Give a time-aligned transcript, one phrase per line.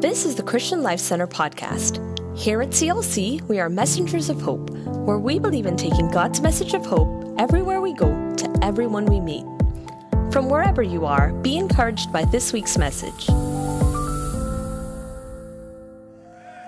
[0.00, 1.98] This is the Christian Life Center podcast.
[2.38, 6.72] Here at CLC, we are messengers of hope, where we believe in taking God's message
[6.72, 8.06] of hope everywhere we go
[8.36, 9.44] to everyone we meet.
[10.30, 13.28] From wherever you are, be encouraged by this week's message.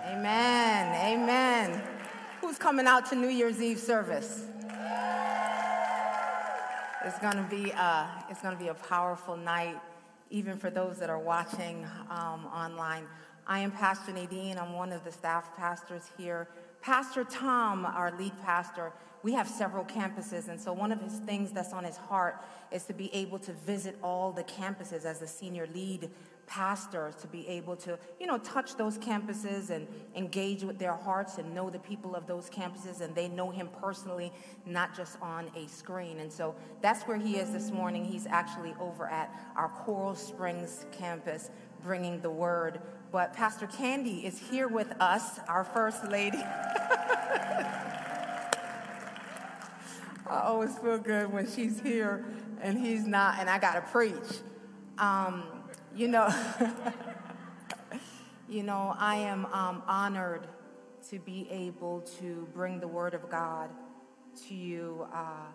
[0.08, 1.20] Amen.
[1.22, 1.82] Amen.
[2.40, 4.42] Who's coming out to New Year's Eve service?
[7.04, 9.78] It's gonna be a, it's gonna be a powerful night,
[10.30, 13.06] even for those that are watching um, online.
[13.46, 14.58] I am Pastor Nadine.
[14.58, 16.48] I'm one of the staff pastors here.
[16.80, 21.50] Pastor Tom, our lead pastor, we have several campuses, and so one of his things
[21.50, 25.26] that's on his heart is to be able to visit all the campuses as the
[25.26, 26.10] senior lead
[26.50, 29.86] pastors to be able to, you know, touch those campuses and
[30.16, 33.68] engage with their hearts and know the people of those campuses and they know him
[33.80, 34.32] personally,
[34.66, 36.18] not just on a screen.
[36.18, 38.04] And so that's where he is this morning.
[38.04, 41.50] He's actually over at our Coral Springs campus
[41.84, 42.80] bringing the word.
[43.12, 46.42] But Pastor Candy is here with us, our first lady.
[50.26, 52.24] I always feel good when she's here
[52.60, 54.40] and he's not, and I got to preach.
[54.98, 55.44] Um,
[55.94, 56.28] you know,
[58.48, 60.46] you know, I am um, honored
[61.10, 63.70] to be able to bring the Word of God
[64.48, 65.46] to you uh,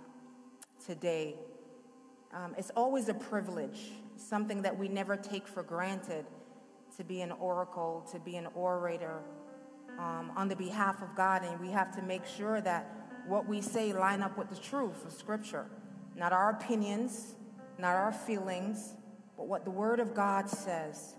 [0.85, 1.35] today.
[2.33, 6.25] Um, it's always a privilege, something that we never take for granted,
[6.97, 9.21] to be an oracle, to be an orator
[9.97, 12.89] um, on the behalf of God, and we have to make sure that
[13.27, 15.65] what we say line up with the truth of Scripture,
[16.15, 17.35] not our opinions,
[17.79, 18.95] not our feelings,
[19.37, 21.15] but what the Word of God says.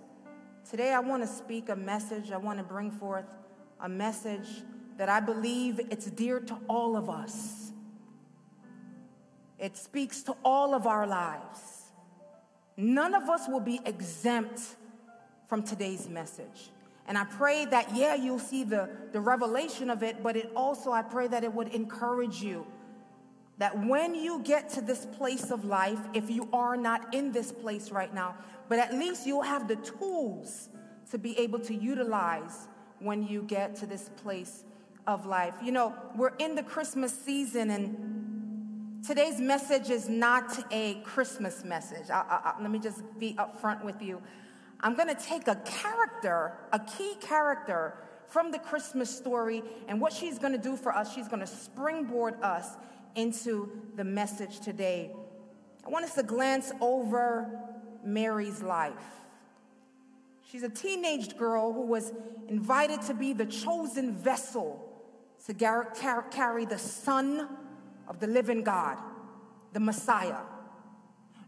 [0.69, 2.33] Today, I want to speak a message.
[2.33, 3.27] I want to bring forth
[3.81, 4.49] a message
[4.97, 7.73] that I believe it's dear to all of us.
[9.59, 11.93] It speaks to all of our lives.
[12.77, 14.61] None of us will be exempt
[15.49, 16.71] from today's message.
[17.09, 20.91] And I pray that, yeah, you'll see the, the revelation of it, but it also,
[20.91, 22.67] I pray that it would encourage you
[23.59, 27.53] that when you get to this place of life, if you are not in this
[27.53, 28.37] place right now,
[28.69, 30.69] but at least you'll have the tools
[31.11, 32.69] to be able to utilize
[32.99, 34.65] when you get to this place
[35.07, 35.55] of life.
[35.63, 42.11] You know, we're in the Christmas season, and today's message is not a Christmas message.
[42.11, 44.21] I, I, I, let me just be upfront with you.
[44.81, 47.95] I'm going to take a character, a key character
[48.29, 51.47] from the Christmas story, and what she's going to do for us, she's going to
[51.47, 52.77] springboard us
[53.17, 55.11] into the message today.
[55.85, 57.51] I want us to glance over
[58.05, 58.93] Mary's life.
[60.51, 62.13] She's a teenage girl who was
[62.49, 64.83] invited to be the chosen vessel
[65.47, 67.49] to carry the Son
[68.07, 68.99] of the living God,
[69.73, 70.39] the Messiah.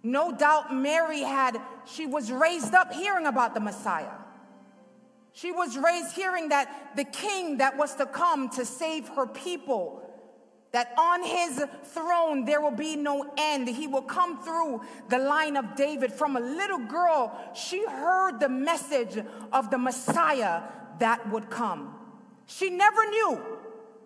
[0.02, 4.12] No doubt Mary had, she was raised up hearing about the Messiah.
[5.32, 10.07] She was raised hearing that the king that was to come to save her people
[10.72, 13.68] that on his throne there will be no end.
[13.68, 16.12] He will come through the line of David.
[16.12, 19.18] From a little girl, she heard the message
[19.52, 20.62] of the Messiah
[20.98, 21.94] that would come.
[22.46, 23.40] She never knew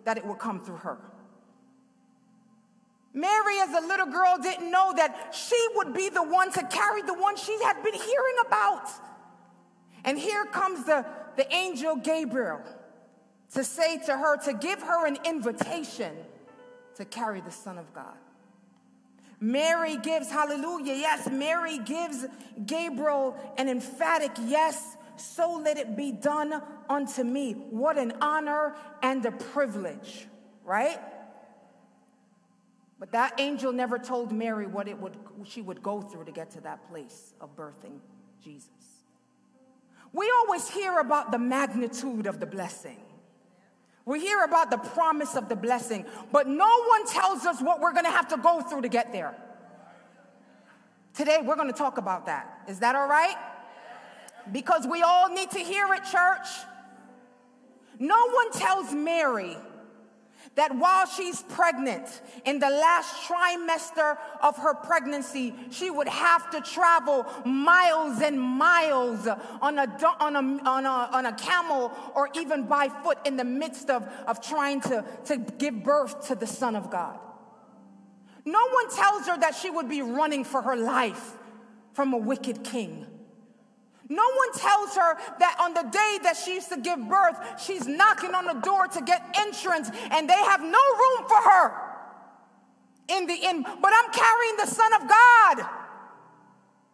[0.05, 0.97] that it would come through her.
[3.13, 7.01] Mary, as a little girl, didn't know that she would be the one to carry
[7.03, 8.89] the one she had been hearing about.
[10.03, 12.61] And here comes the, the angel Gabriel
[13.53, 16.15] to say to her, to give her an invitation
[16.95, 18.17] to carry the Son of God.
[19.39, 22.25] Mary gives, hallelujah, yes, Mary gives
[22.65, 27.53] Gabriel an emphatic yes, so let it be done unto me.
[27.53, 30.27] What an honor and a privilege,
[30.63, 30.99] right?
[32.99, 36.51] But that angel never told Mary what it would, she would go through to get
[36.51, 37.99] to that place of birthing
[38.41, 38.69] Jesus.
[40.13, 43.01] We always hear about the magnitude of the blessing.
[44.05, 47.93] We hear about the promise of the blessing, but no one tells us what we're
[47.93, 49.35] going to have to go through to get there.
[51.13, 52.63] Today, we're going to talk about that.
[52.67, 53.37] Is that all right?
[54.51, 56.47] Because we all need to hear it, church.
[57.99, 59.55] No one tells Mary
[60.55, 66.61] that while she's pregnant, in the last trimester of her pregnancy, she would have to
[66.61, 69.27] travel miles and miles
[69.61, 69.87] on a,
[70.19, 74.07] on a, on a, on a camel or even by foot in the midst of,
[74.27, 77.19] of trying to, to give birth to the Son of God.
[78.45, 81.33] No one tells her that she would be running for her life
[81.93, 83.07] from a wicked king.
[84.09, 87.87] No one tells her that on the day that she used to give birth, she's
[87.87, 91.73] knocking on the door to get entrance and they have no room for her
[93.07, 93.63] in the inn.
[93.63, 95.69] But I'm carrying the Son of God.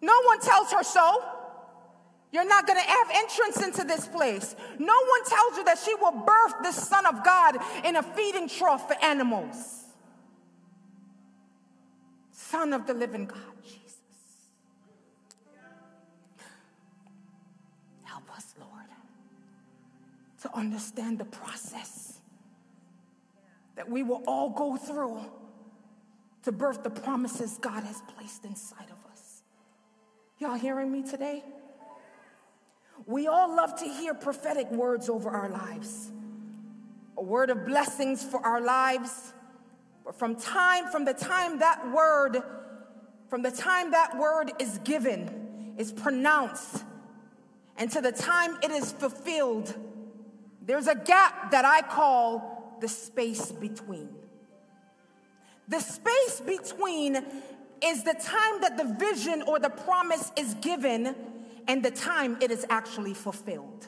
[0.01, 1.23] No one tells her so.
[2.31, 4.55] You're not going to have entrance into this place.
[4.77, 8.47] No one tells you that she will birth the Son of God in a feeding
[8.47, 9.85] trough for animals.
[12.31, 13.37] Son of the living God,
[20.41, 22.19] to understand the process
[23.75, 25.19] that we will all go through
[26.43, 29.41] to birth the promises God has placed inside of us.
[30.37, 31.43] Y'all hearing me today?
[33.05, 36.11] We all love to hear prophetic words over our lives,
[37.17, 39.33] a word of blessings for our lives.
[40.05, 42.41] But from time, from the time that word,
[43.27, 46.83] from the time that word is given, is pronounced,
[47.77, 49.73] and to the time it is fulfilled,
[50.69, 54.09] there's a gap that I call the space between.
[55.67, 57.15] The space between
[57.83, 61.15] is the time that the vision or the promise is given
[61.67, 63.87] and the time it is actually fulfilled.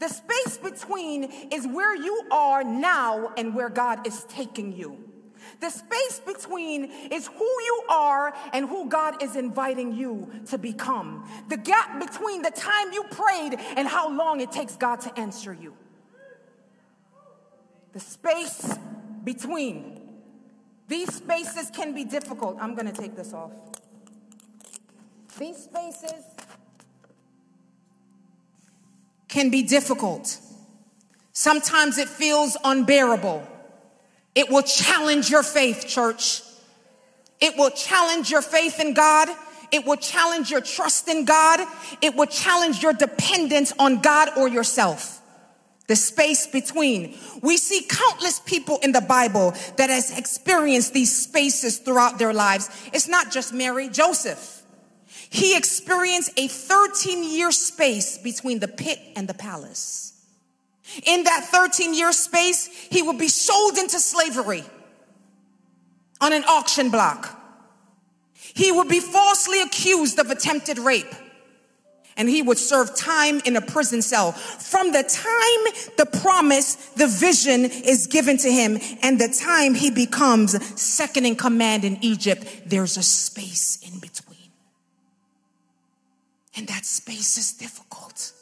[0.00, 4.98] The space between is where you are now and where God is taking you.
[5.60, 11.26] The space between is who you are and who God is inviting you to become.
[11.48, 15.54] The gap between the time you prayed and how long it takes God to answer
[15.54, 15.74] you.
[17.92, 18.78] The space
[19.24, 20.00] between.
[20.88, 22.58] These spaces can be difficult.
[22.60, 23.52] I'm going to take this off.
[25.38, 26.24] These spaces
[29.28, 30.38] can be difficult.
[31.32, 33.46] Sometimes it feels unbearable.
[34.34, 36.42] It will challenge your faith, church.
[37.40, 39.28] It will challenge your faith in God.
[39.70, 41.66] It will challenge your trust in God.
[42.02, 45.21] It will challenge your dependence on God or yourself.
[45.88, 47.16] The space between.
[47.42, 52.70] We see countless people in the Bible that has experienced these spaces throughout their lives.
[52.92, 54.62] It's not just Mary, Joseph.
[55.28, 60.12] He experienced a 13 year space between the pit and the palace.
[61.04, 64.64] In that 13 year space, he would be sold into slavery
[66.20, 67.38] on an auction block.
[68.54, 71.14] He would be falsely accused of attempted rape
[72.16, 74.32] and he would serve time in a prison cell.
[74.32, 79.90] From the time the promise, the vision is given to him and the time he
[79.90, 84.32] becomes second in command in Egypt, there's a space in between.
[86.56, 88.32] And that space is difficult.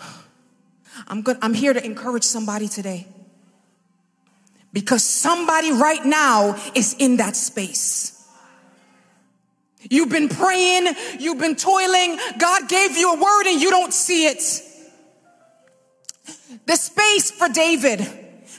[1.08, 1.36] I'm good.
[1.42, 3.06] I'm here to encourage somebody today.
[4.72, 8.17] Because somebody right now is in that space.
[9.90, 14.26] You've been praying, you've been toiling, God gave you a word and you don't see
[14.26, 14.62] it.
[16.66, 18.06] The space for David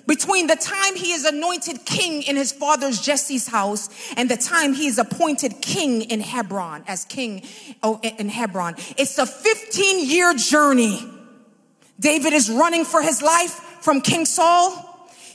[0.09, 4.73] between the time he is anointed king in his father's Jesse's house and the time
[4.73, 7.43] he is appointed king in Hebron as king
[7.83, 8.75] oh, in Hebron.
[8.97, 11.07] It's a 15 year journey.
[11.99, 14.88] David is running for his life from King Saul.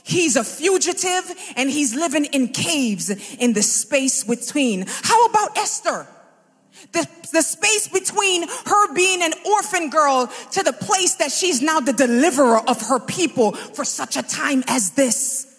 [0.05, 4.85] He's a fugitive and he's living in caves in the space between.
[4.87, 6.07] How about Esther?
[6.91, 11.79] The, the space between her being an orphan girl to the place that she's now
[11.79, 15.51] the deliverer of her people for such a time as this.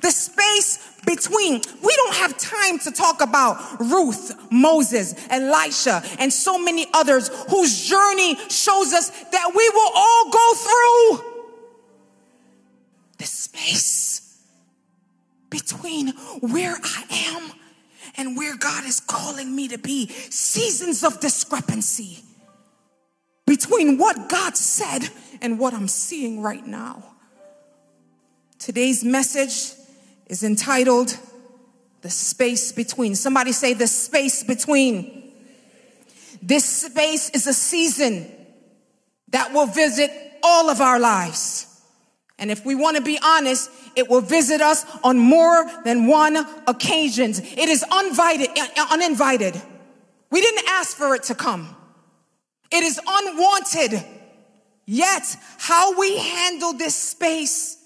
[0.00, 1.60] The space between.
[1.82, 7.88] We don't have time to talk about Ruth, Moses, Elisha, and so many others whose
[7.88, 11.35] journey shows us that we will all go through
[13.56, 14.38] space
[15.50, 16.08] between
[16.40, 17.50] where I am
[18.16, 20.08] and where God is calling me to be.
[20.08, 22.22] Seasons of discrepancy
[23.46, 25.08] between what God said
[25.40, 27.02] and what I'm seeing right now.
[28.58, 29.72] Today's message
[30.26, 31.16] is entitled
[32.02, 33.14] The Space Between.
[33.14, 35.32] Somebody say, The Space Between.
[36.42, 38.26] This space is a season
[39.28, 40.10] that will visit
[40.42, 41.75] all of our lives.
[42.38, 46.36] And if we want to be honest, it will visit us on more than one
[46.66, 47.40] occasions.
[47.40, 48.50] It is uninvited,
[48.90, 49.60] uninvited.
[50.30, 51.74] We didn't ask for it to come.
[52.70, 54.04] It is unwanted.
[54.84, 57.78] Yet, how we handle this space,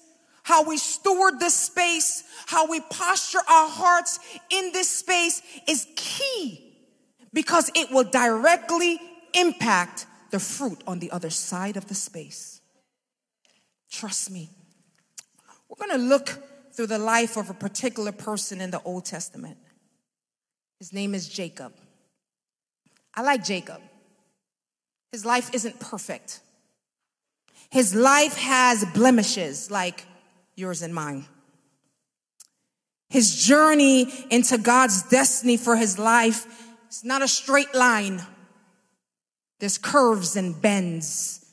[0.43, 4.19] how we steward this space, how we posture our hearts
[4.51, 6.77] in this space is key
[7.33, 9.01] because it will directly
[9.35, 12.60] impact the fruit on the other side of the space.
[13.91, 14.51] Trust me.
[15.69, 16.31] We're going to look
[16.73, 19.59] through the life of a particular person in the Old Testament.
[20.79, 21.73] His name is Jacob.
[23.15, 23.81] I like Jacob.
[25.13, 26.41] His life isn't perfect.
[27.71, 30.07] His life has blemishes like
[30.55, 31.27] yours and mine.
[33.09, 36.47] His journey into God's destiny for his life
[36.89, 38.23] is not a straight line.
[39.59, 41.45] There's curves and bends,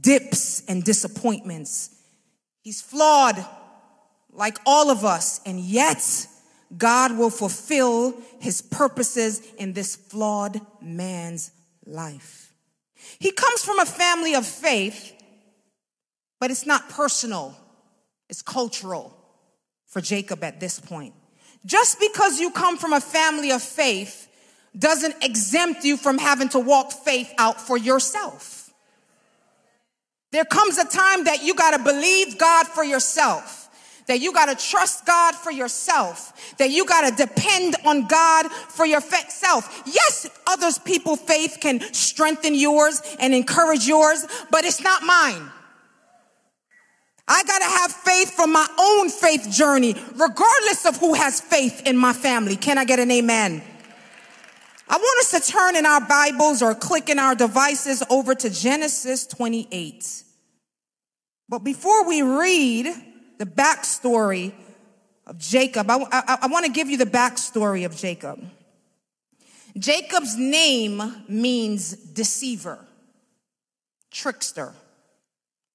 [0.00, 1.94] dips and disappointments.
[2.62, 3.44] He's flawed
[4.32, 6.26] like all of us, and yet
[6.76, 11.52] God will fulfill his purposes in this flawed man's
[11.84, 12.52] life.
[13.18, 15.12] He comes from a family of faith,
[16.40, 17.56] but it's not personal,
[18.28, 19.16] it's cultural
[19.86, 21.14] for Jacob at this point.
[21.64, 24.28] Just because you come from a family of faith
[24.78, 28.65] doesn't exempt you from having to walk faith out for yourself.
[30.32, 33.66] There comes a time that you got to believe God for yourself
[34.06, 38.50] that you got to trust God for yourself, that you got to depend on God
[38.50, 39.82] for yourself.
[39.84, 45.50] Yes, others people faith can strengthen yours and encourage yours, but it's not mine.
[47.28, 51.82] I got to have faith from my own faith journey, regardless of who has faith
[51.84, 52.54] in my family.
[52.54, 53.62] Can I get an amen?
[54.88, 58.48] I want us to turn in our Bibles or click in our devices over to
[58.48, 60.22] Genesis 28.
[61.48, 62.94] But before we read
[63.38, 64.52] the backstory
[65.26, 68.44] of Jacob, I, I, I want to give you the backstory of Jacob.
[69.76, 72.78] Jacob's name means deceiver,
[74.10, 74.72] trickster,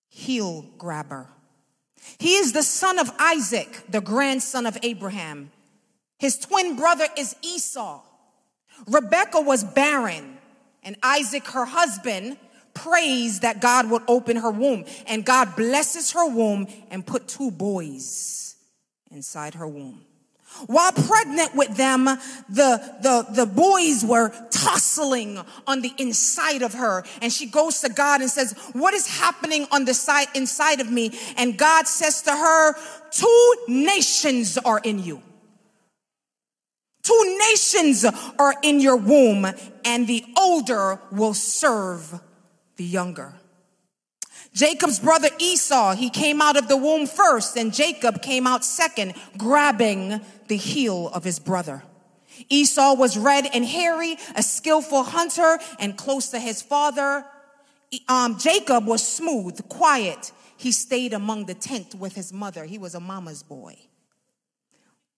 [0.08, 1.27] heel grabber.
[2.18, 5.51] He is the son of Isaac, the grandson of Abraham.
[6.18, 8.01] His twin brother is Esau.
[8.88, 10.38] Rebecca was barren,
[10.83, 12.38] and Isaac, her husband,
[12.73, 14.85] prays that God would open her womb.
[15.07, 18.55] And God blesses her womb and put two boys
[19.11, 20.01] inside her womb.
[20.67, 22.19] While pregnant with them, the,
[22.50, 27.03] the, the boys were tussling on the inside of her.
[27.21, 30.91] And she goes to God and says, what is happening on the side inside of
[30.91, 31.17] me?
[31.38, 32.75] And God says to her,
[33.11, 35.21] two nations are in you.
[37.03, 38.05] Two nations
[38.38, 39.46] are in your womb
[39.84, 42.20] and the older will serve
[42.75, 43.34] the younger.
[44.53, 49.13] Jacob's brother Esau, he came out of the womb first and Jacob came out second,
[49.38, 51.84] grabbing the heel of his brother.
[52.50, 57.25] Esau was red and hairy, a skillful hunter and close to his father.
[58.08, 60.31] Um, Jacob was smooth, quiet.
[60.58, 62.65] He stayed among the tent with his mother.
[62.65, 63.77] He was a mama's boy.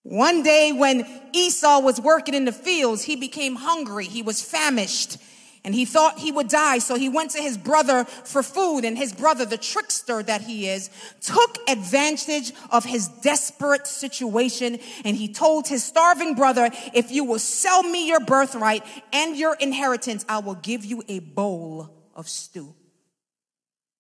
[0.04, 4.06] One day when Esau was working in the fields, he became hungry.
[4.06, 5.18] He was famished
[5.66, 6.80] and he thought he would die.
[6.80, 10.68] So he went to his brother for food and his brother, the trickster that he
[10.68, 10.90] is,
[11.22, 14.80] took advantage of his desperate situation.
[15.06, 18.84] And he told his starving brother, if you will sell me your birthright
[19.14, 22.76] and your inheritance, I will give you a bowl of stew.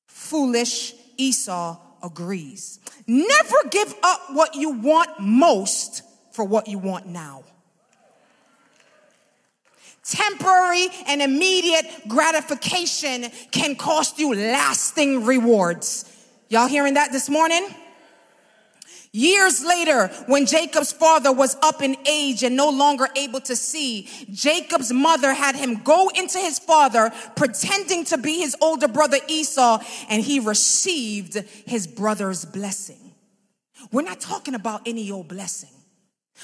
[0.07, 2.79] Foolish Esau agrees.
[3.07, 7.43] Never give up what you want most for what you want now.
[10.03, 16.05] Temporary and immediate gratification can cost you lasting rewards.
[16.49, 17.65] Y'all hearing that this morning?
[19.15, 24.09] Years later, when Jacob's father was up in age and no longer able to see,
[24.31, 29.83] Jacob's mother had him go into his father, pretending to be his older brother Esau,
[30.09, 31.35] and he received
[31.67, 33.13] his brother's blessing.
[33.91, 35.69] We're not talking about any old blessing.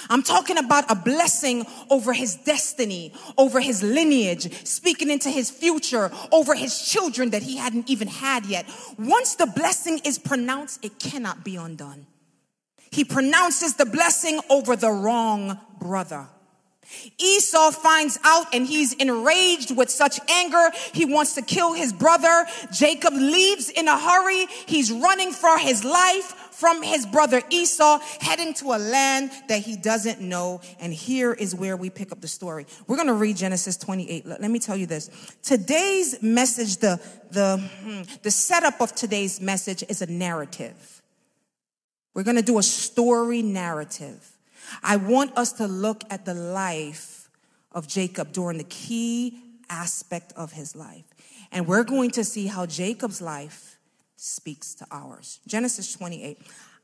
[0.08, 6.12] I'm talking about a blessing over his destiny, over his lineage, speaking into his future,
[6.32, 8.70] over his children that he hadn't even had yet.
[9.00, 12.06] Once the blessing is pronounced, it cannot be undone.
[12.92, 16.28] He pronounces the blessing over the wrong brother.
[17.20, 20.72] Esau finds out and he's enraged with such anger.
[20.94, 22.46] He wants to kill his brother.
[22.72, 24.48] Jacob leaves in a hurry.
[24.66, 29.78] He's running for his life from his brother Esau, heading to a land that he
[29.78, 30.60] doesn't know.
[30.82, 32.66] And here is where we pick up the story.
[32.86, 34.26] We're going to read Genesis 28.
[34.26, 35.10] Let, me tell you this.
[35.42, 37.00] Today's message, the,
[37.32, 40.99] the, hmm, the setup of today's message is a narrative.
[42.20, 44.30] We're going to do a story narrative.
[44.84, 47.30] I want us to look at the life
[47.72, 51.06] of Jacob during the key aspect of his life.
[51.50, 53.80] And we're going to see how Jacob's life
[54.18, 55.40] speaks to ours.
[55.48, 56.40] Genesis 28.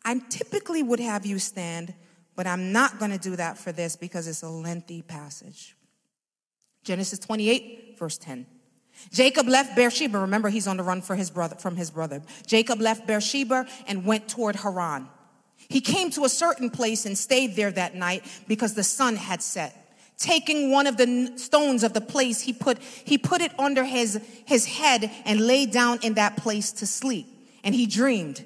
[0.06, 1.94] I typically would have you stand,
[2.38, 5.76] but I'm not going to do that for this because it's a lengthy passage.
[6.86, 8.46] Genesis 28, verse 10.
[9.12, 10.18] Jacob left Beersheba.
[10.18, 12.22] Remember, he's on the run for his brother, from his brother.
[12.48, 15.10] Jacob left Beersheba and went toward Haran.
[15.68, 19.42] He came to a certain place and stayed there that night because the sun had
[19.42, 19.82] set.
[20.18, 24.22] Taking one of the stones of the place, he put, he put it under his,
[24.46, 27.28] his head and lay down in that place to sleep.
[27.64, 28.46] And he dreamed.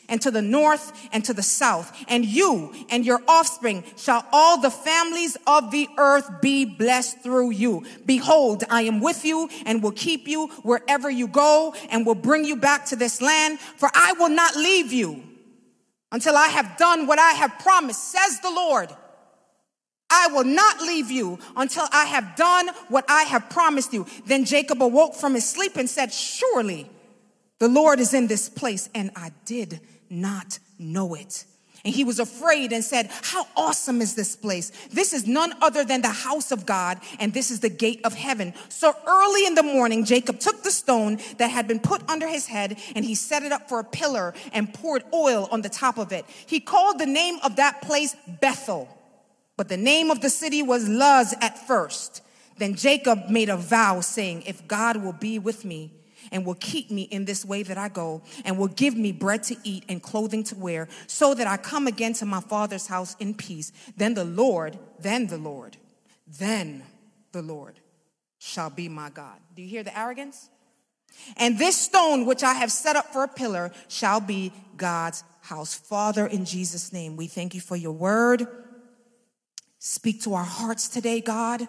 [0.11, 1.91] and to the north and to the south.
[2.07, 7.51] And you and your offspring shall all the families of the earth be blessed through
[7.51, 7.83] you.
[8.05, 12.45] Behold, I am with you and will keep you wherever you go and will bring
[12.45, 15.23] you back to this land, for I will not leave you
[16.11, 18.89] until I have done what I have promised, says the Lord.
[20.11, 24.05] I will not leave you until I have done what I have promised you.
[24.25, 26.89] Then Jacob awoke from his sleep and said, Surely
[27.59, 28.89] the Lord is in this place.
[28.93, 29.79] And I did
[30.11, 31.45] not know it.
[31.83, 34.71] And he was afraid and said, How awesome is this place?
[34.91, 38.13] This is none other than the house of God, and this is the gate of
[38.13, 38.53] heaven.
[38.69, 42.45] So early in the morning, Jacob took the stone that had been put under his
[42.45, 45.97] head, and he set it up for a pillar and poured oil on the top
[45.97, 46.25] of it.
[46.45, 48.87] He called the name of that place Bethel,
[49.57, 52.21] but the name of the city was Luz at first.
[52.57, 55.93] Then Jacob made a vow, saying, If God will be with me,
[56.31, 59.43] and will keep me in this way that I go, and will give me bread
[59.43, 63.15] to eat and clothing to wear, so that I come again to my father's house
[63.19, 63.71] in peace.
[63.97, 65.77] Then the Lord, then the Lord,
[66.27, 66.83] then
[67.31, 67.79] the Lord
[68.37, 69.37] shall be my God.
[69.55, 70.49] Do you hear the arrogance?
[71.37, 75.73] And this stone which I have set up for a pillar shall be God's house.
[75.73, 78.47] Father, in Jesus' name, we thank you for your word.
[79.79, 81.67] Speak to our hearts today, God.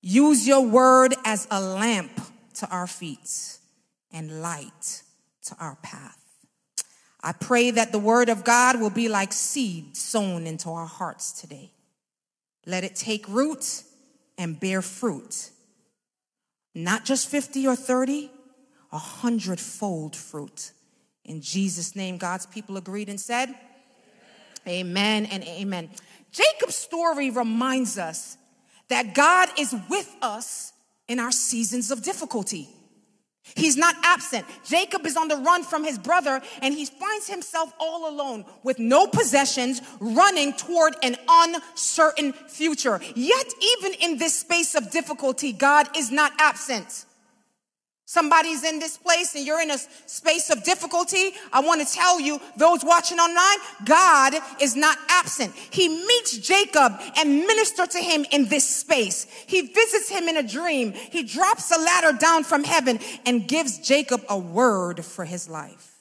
[0.00, 2.12] Use your word as a lamp
[2.56, 3.58] to our feet
[4.12, 5.02] and light
[5.44, 6.18] to our path.
[7.22, 11.32] I pray that the word of God will be like seed sown into our hearts
[11.32, 11.72] today.
[12.66, 13.82] Let it take root
[14.38, 15.50] and bear fruit.
[16.74, 18.30] Not just 50 or 30,
[18.92, 20.72] a hundredfold fruit.
[21.24, 23.48] In Jesus' name, God's people agreed and said,
[24.68, 25.90] Amen, amen and amen.
[26.32, 28.36] Jacob's story reminds us
[28.88, 30.72] that God is with us
[31.08, 32.68] in our seasons of difficulty.
[33.54, 34.44] He's not absent.
[34.64, 38.78] Jacob is on the run from his brother and he finds himself all alone with
[38.78, 43.00] no possessions, running toward an uncertain future.
[43.14, 43.46] Yet,
[43.78, 47.04] even in this space of difficulty, God is not absent.
[48.08, 51.32] Somebody's in this place and you're in a space of difficulty.
[51.52, 55.52] I want to tell you, those watching online, God is not absent.
[55.56, 59.26] He meets Jacob and ministers to him in this space.
[59.48, 60.92] He visits him in a dream.
[60.92, 65.95] He drops a ladder down from heaven and gives Jacob a word for his life.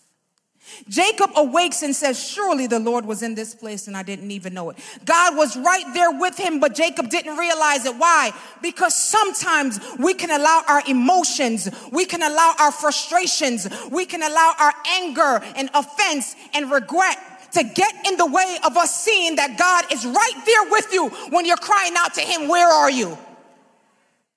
[0.89, 4.53] Jacob awakes and says, Surely the Lord was in this place and I didn't even
[4.53, 4.77] know it.
[5.05, 7.95] God was right there with him, but Jacob didn't realize it.
[7.95, 8.31] Why?
[8.61, 14.53] Because sometimes we can allow our emotions, we can allow our frustrations, we can allow
[14.59, 17.17] our anger and offense and regret
[17.53, 21.09] to get in the way of us seeing that God is right there with you
[21.29, 23.17] when you're crying out to him, Where are you?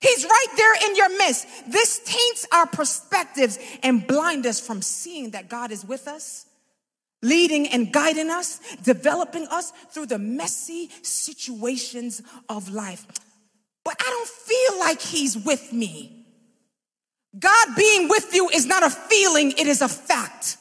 [0.00, 1.46] He's right there in your midst.
[1.66, 6.46] This taints our perspectives and blind us from seeing that God is with us,
[7.22, 13.06] leading and guiding us, developing us through the messy situations of life.
[13.84, 16.26] But I don't feel like He's with me.
[17.38, 20.58] God being with you is not a feeling, it is a fact.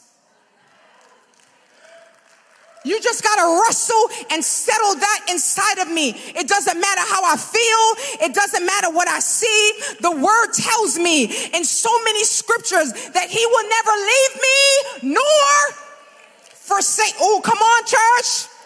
[2.87, 6.15] You just got to wrestle and settle that inside of me.
[6.35, 8.25] It doesn't matter how I feel.
[8.25, 9.71] It doesn't matter what I see.
[9.99, 15.75] The word tells me in so many scriptures that he will never leave me nor
[16.53, 17.15] forsake.
[17.19, 18.56] Oh, come on, church.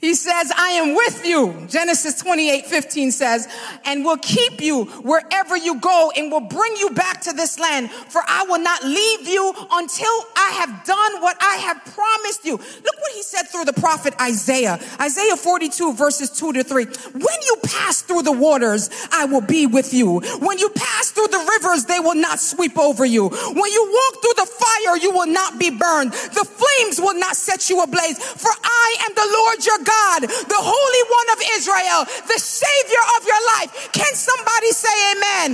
[0.00, 1.66] He says, I am with you.
[1.68, 3.46] Genesis 28, 15 says,
[3.84, 7.90] and will keep you wherever you go and will bring you back to this land.
[7.90, 12.52] For I will not leave you until I have done what I have promised you.
[12.52, 14.80] Look what he said through the prophet Isaiah.
[14.98, 16.84] Isaiah 42 verses 2 to 3.
[16.84, 20.20] When you pass through the waters, I will be with you.
[20.38, 23.28] When you pass through the rivers, they will not sweep over you.
[23.28, 26.12] When you walk through the fire, you will not be burned.
[26.12, 28.18] The flames will not set you ablaze.
[28.18, 32.00] For I am the Lord your God God, the Holy One of Israel,
[32.30, 33.70] the Savior of your life.
[33.92, 35.50] Can somebody say amen?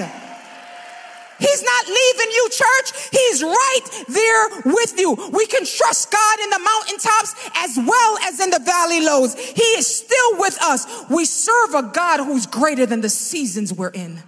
[1.38, 3.09] He's not leaving you, church.
[3.12, 5.12] He's right there with you.
[5.33, 9.35] We can trust God in the mountaintops as well as in the valley lows.
[9.35, 10.87] He is still with us.
[11.11, 14.22] We serve a God who's greater than the seasons we're in.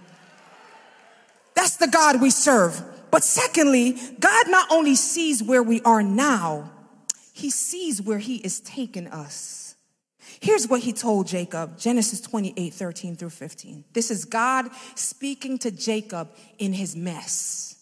[1.55, 2.79] That's the God we serve.
[3.11, 6.69] But secondly, God not only sees where we are now,
[7.33, 9.58] he sees where he is taking us.
[10.41, 13.83] Here's what he told Jacob Genesis 28 13 through 15.
[13.93, 17.75] This is God speaking to Jacob in his mess.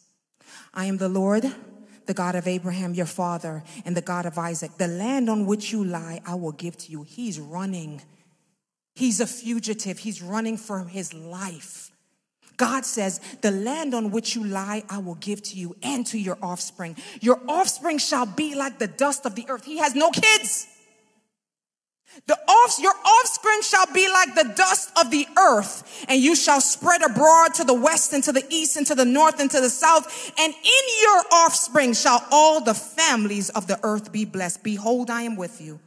[0.73, 1.43] I am the Lord,
[2.05, 4.71] the God of Abraham, your father, and the God of Isaac.
[4.77, 7.03] The land on which you lie, I will give to you.
[7.03, 8.01] He's running.
[8.95, 9.99] He's a fugitive.
[9.99, 11.91] He's running for his life.
[12.57, 16.17] God says, The land on which you lie, I will give to you and to
[16.17, 16.95] your offspring.
[17.21, 19.65] Your offspring shall be like the dust of the earth.
[19.65, 20.67] He has no kids.
[22.25, 26.59] The off, your offspring shall be like the dust of the earth, and you shall
[26.59, 29.61] spread abroad to the west and to the east and to the north and to
[29.61, 30.31] the south.
[30.39, 34.63] And in your offspring shall all the families of the earth be blessed.
[34.63, 35.79] Behold, I am with you.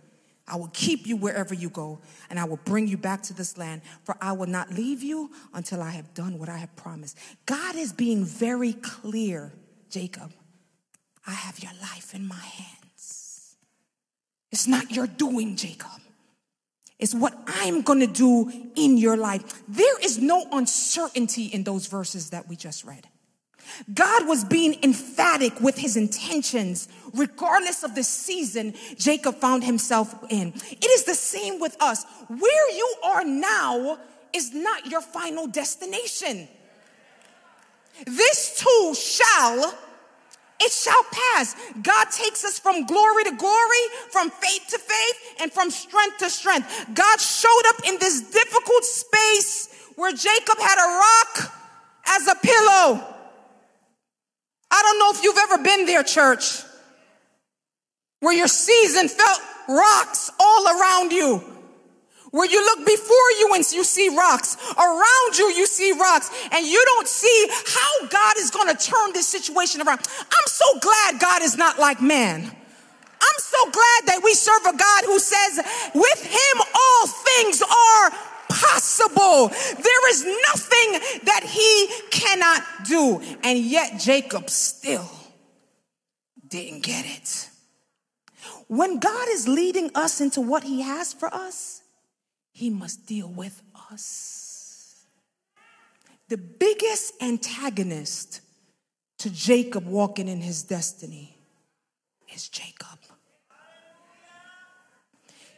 [0.47, 3.57] I will keep you wherever you go, and I will bring you back to this
[3.57, 7.17] land, for I will not leave you until I have done what I have promised.
[7.47, 9.53] God is being very clear,
[9.91, 10.33] Jacob.
[11.25, 13.57] I have your life in my hands.
[14.51, 16.01] It's not your doing, Jacob.
[17.01, 19.63] It's what I'm going to do in your life.
[19.67, 23.09] There is no uncertainty in those verses that we just read.
[23.93, 30.53] God was being emphatic with his intentions, regardless of the season Jacob found himself in.
[30.71, 32.05] It is the same with us.
[32.29, 33.99] Where you are now
[34.33, 36.49] is not your final destination.
[38.07, 39.75] This too shall
[40.61, 41.57] it shall pass.
[41.83, 46.31] God takes us from glory to glory, from faith to faith, and from strength to
[46.31, 46.69] strength.
[46.95, 51.53] God showed up in this difficult space where Jacob had a rock
[52.09, 53.07] as a pillow.
[54.71, 56.63] I don't know if you've ever been there, church,
[58.21, 61.43] where your season felt rocks all around you.
[62.31, 64.57] Where you look before you and you see rocks.
[64.77, 66.31] Around you, you see rocks.
[66.53, 70.01] And you don't see how God is going to turn this situation around.
[70.19, 72.43] I'm so glad God is not like man.
[72.43, 75.61] I'm so glad that we serve a God who says,
[75.95, 78.11] with him all things are
[78.49, 79.49] possible.
[79.49, 83.21] There is nothing that he cannot do.
[83.43, 85.11] And yet Jacob still
[86.47, 87.49] didn't get it.
[88.69, 91.80] When God is leading us into what he has for us,
[92.61, 95.07] he must deal with us.
[96.29, 98.43] The biggest antagonist
[99.21, 101.39] to Jacob walking in his destiny
[102.35, 102.99] is Jacob.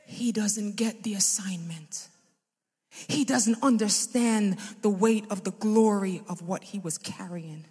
[0.07, 2.07] He doesn't get the assignment.
[2.89, 7.65] He doesn't understand the weight of the glory of what he was carrying.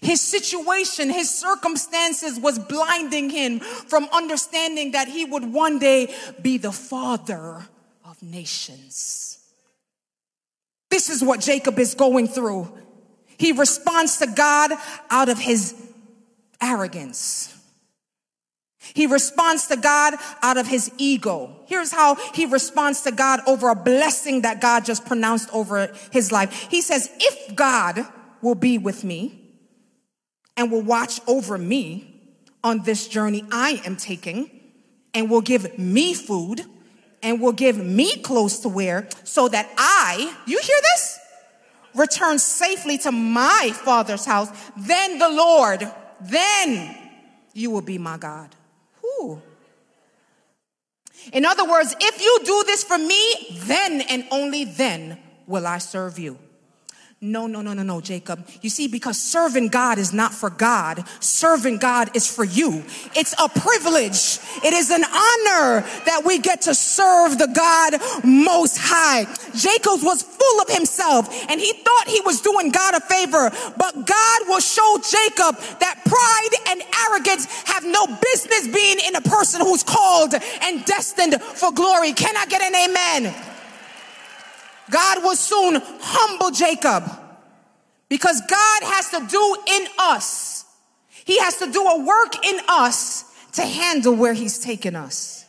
[0.00, 6.58] His situation, his circumstances was blinding him from understanding that he would one day be
[6.58, 7.66] the father
[8.04, 9.38] of nations.
[10.90, 12.72] This is what Jacob is going through.
[13.36, 14.72] He responds to God
[15.08, 15.74] out of his
[16.60, 17.56] arrogance.
[18.94, 21.54] He responds to God out of his ego.
[21.66, 26.32] Here's how he responds to God over a blessing that God just pronounced over his
[26.32, 26.68] life.
[26.70, 28.04] He says, if God
[28.42, 29.39] will be with me,
[30.56, 32.20] and will watch over me
[32.62, 34.50] on this journey I am taking
[35.14, 36.64] and will give me food
[37.22, 41.18] and will give me clothes to wear so that I, you hear this?
[41.94, 44.48] Return safely to my father's house.
[44.76, 46.96] Then the Lord, then
[47.52, 48.54] you will be my God.
[49.00, 49.42] Whew.
[51.32, 53.34] In other words, if you do this for me,
[53.64, 56.38] then and only then will I serve you.
[57.22, 58.48] No, no, no, no, no, Jacob.
[58.62, 61.04] You see, because serving God is not for God.
[61.20, 62.82] Serving God is for you.
[63.14, 64.38] It's a privilege.
[64.64, 69.26] It is an honor that we get to serve the God most high.
[69.54, 74.06] Jacob was full of himself and he thought he was doing God a favor, but
[74.06, 79.60] God will show Jacob that pride and arrogance have no business being in a person
[79.60, 82.14] who's called and destined for glory.
[82.14, 83.49] Can I get an amen?
[84.90, 87.04] God will soon humble Jacob
[88.08, 90.64] because God has to do in us.
[91.24, 95.46] He has to do a work in us to handle where he's taken us.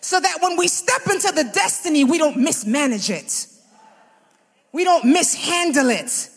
[0.00, 3.46] So that when we step into the destiny, we don't mismanage it.
[4.72, 6.30] We don't mishandle it.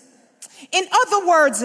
[0.71, 1.63] In other words,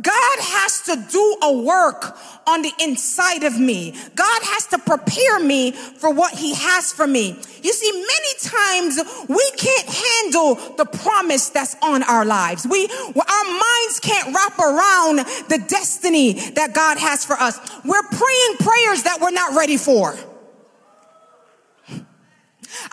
[0.00, 3.92] God has to do a work on the inside of me.
[4.14, 7.38] God has to prepare me for what he has for me.
[7.62, 12.66] You see, many times we can't handle the promise that's on our lives.
[12.66, 17.58] We, our minds can't wrap around the destiny that God has for us.
[17.84, 20.16] We're praying prayers that we're not ready for.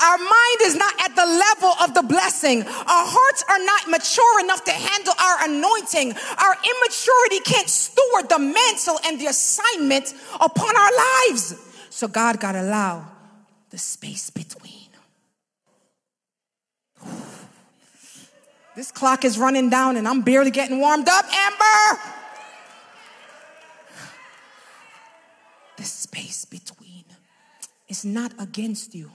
[0.01, 2.63] Our mind is not at the level of the blessing.
[2.63, 6.13] Our hearts are not mature enough to handle our anointing.
[6.13, 10.91] Our immaturity can't steward the mantle and the assignment upon our
[11.29, 11.55] lives.
[11.89, 13.05] So God got to allow
[13.69, 14.71] the space between.
[18.75, 22.01] This clock is running down and I'm barely getting warmed up, Amber.
[25.77, 27.05] The space between
[27.87, 29.11] is not against you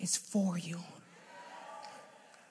[0.00, 0.78] is for you.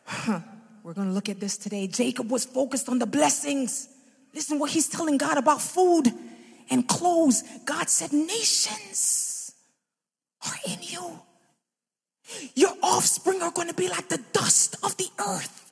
[0.05, 0.39] Huh.
[0.83, 1.87] We're going to look at this today.
[1.87, 3.89] Jacob was focused on the blessings.
[4.33, 6.13] Listen what he's telling God about food
[6.69, 7.43] and clothes.
[7.65, 9.53] God said, Nations
[10.45, 11.19] are in you.
[12.55, 15.71] Your offspring are going to be like the dust of the earth.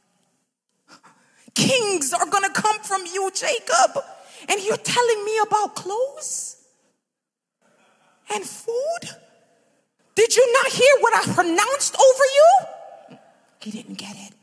[1.54, 4.04] Kings are going to come from you, Jacob.
[4.50, 6.58] And you're telling me about clothes
[8.34, 9.10] and food?
[10.16, 13.18] Did you not hear what I pronounced over you?
[13.60, 14.34] He didn't get it.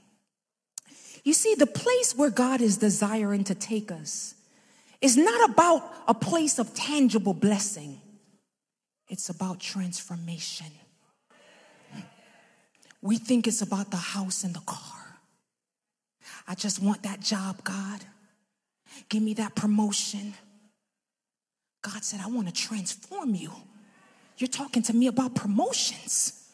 [1.25, 4.35] You see, the place where God is desiring to take us
[5.01, 8.01] is not about a place of tangible blessing,
[9.09, 10.67] it's about transformation.
[13.01, 15.19] We think it's about the house and the car.
[16.47, 18.05] I just want that job, God.
[19.09, 20.35] Give me that promotion.
[21.83, 23.51] God said, I want to transform you.
[24.43, 26.49] You're talking to me about promotions.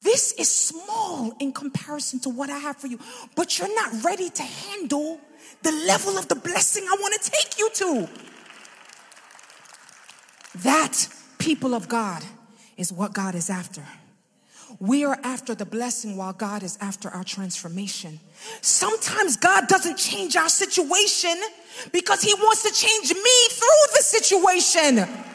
[0.00, 2.98] This is small in comparison to what I have for you,
[3.36, 5.20] but you're not ready to handle
[5.62, 8.08] the level of the blessing I want to take you to.
[10.60, 12.24] That, people of God,
[12.78, 13.82] is what God is after.
[14.80, 18.18] We are after the blessing while God is after our transformation.
[18.62, 21.36] Sometimes God doesn't change our situation
[21.92, 25.31] because He wants to change me through the situation.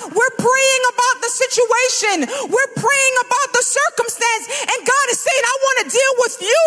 [0.00, 2.16] We're praying about the situation.
[2.48, 4.44] We're praying about the circumstance.
[4.66, 6.64] And God is saying, I want to deal with you.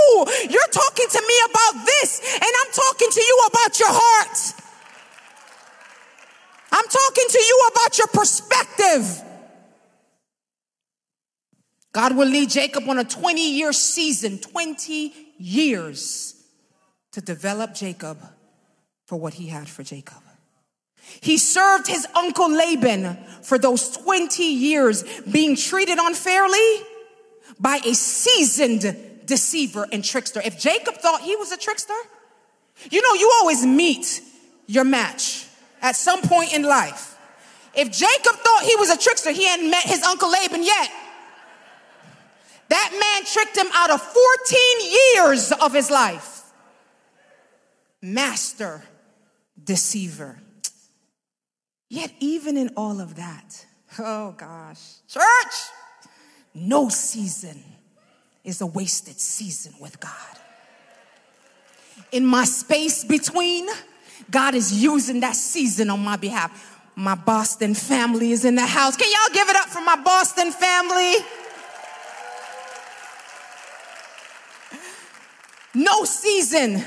[0.53, 4.38] You're talking to me about this, and I'm talking to you about your heart.
[6.71, 9.23] I'm talking to you about your perspective.
[11.93, 16.35] God will lead Jacob on a 20 year season, 20 years
[17.13, 18.17] to develop Jacob
[19.05, 20.24] for what he had for Jacob.
[21.22, 26.80] He served his uncle Laban for those 20 years being treated unfairly
[27.60, 30.41] by a seasoned deceiver and trickster.
[30.44, 31.94] If Jacob thought he was a trickster,
[32.91, 34.22] you know, you always meet
[34.68, 35.48] your match
[35.82, 37.18] at some point in life.
[37.74, 40.89] If Jacob thought he was a trickster, he hadn't met his uncle Laban yet.
[42.70, 46.44] That man tricked him out of 14 years of his life.
[48.02, 48.84] Master
[49.63, 50.39] deceiver.
[51.95, 53.65] Yet, even in all of that,
[53.99, 55.53] oh gosh, church,
[56.53, 57.63] no season
[58.43, 60.12] is a wasted season with God.
[62.12, 63.69] In my space between,
[64.29, 66.81] God is using that season on my behalf.
[66.97, 68.97] My Boston family is in the house.
[68.97, 71.15] Can y'all give it up for my Boston family?
[75.73, 76.84] No season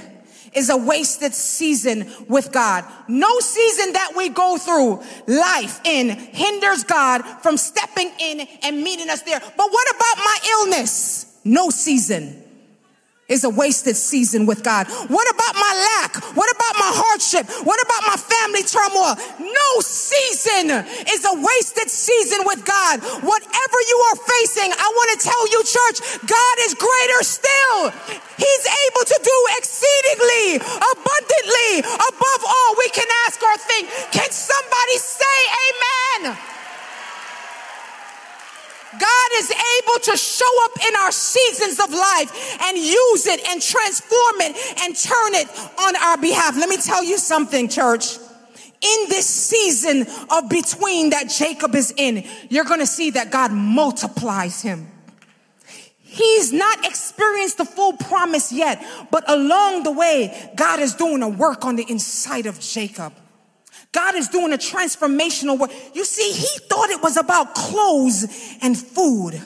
[0.55, 2.85] is a wasted season with God.
[3.09, 9.11] No season that we go through life in hinders God from stepping in and meeting
[9.11, 9.41] us there.
[9.41, 11.41] But what about my illness?
[11.45, 12.48] No season
[13.29, 14.89] is a wasted season with God.
[14.89, 16.17] What about my lack?
[16.35, 17.45] What about my hardship?
[17.65, 19.21] What about my family turmoil?
[19.37, 20.73] No season
[21.13, 23.05] is a wasted season with God.
[23.21, 27.93] Whatever you are facing, I want to tell you, church, God is greater still.
[28.41, 33.93] He's able to do exceedingly, abundantly, above all we can ask or think.
[34.09, 35.37] Can somebody say
[35.69, 36.58] amen?
[38.93, 43.61] God is able to show up in our seasons of life and use it and
[43.61, 45.49] transform it and turn it
[45.79, 46.57] on our behalf.
[46.57, 48.19] Let me tell you something, church.
[48.81, 53.53] In this season of between that Jacob is in, you're going to see that God
[53.53, 54.87] multiplies him.
[56.01, 61.29] He's not experienced the full promise yet, but along the way, God is doing a
[61.29, 63.13] work on the inside of Jacob.
[63.93, 65.71] God is doing a transformational work.
[65.95, 68.27] You see, he thought it was about clothes
[68.61, 69.41] and food.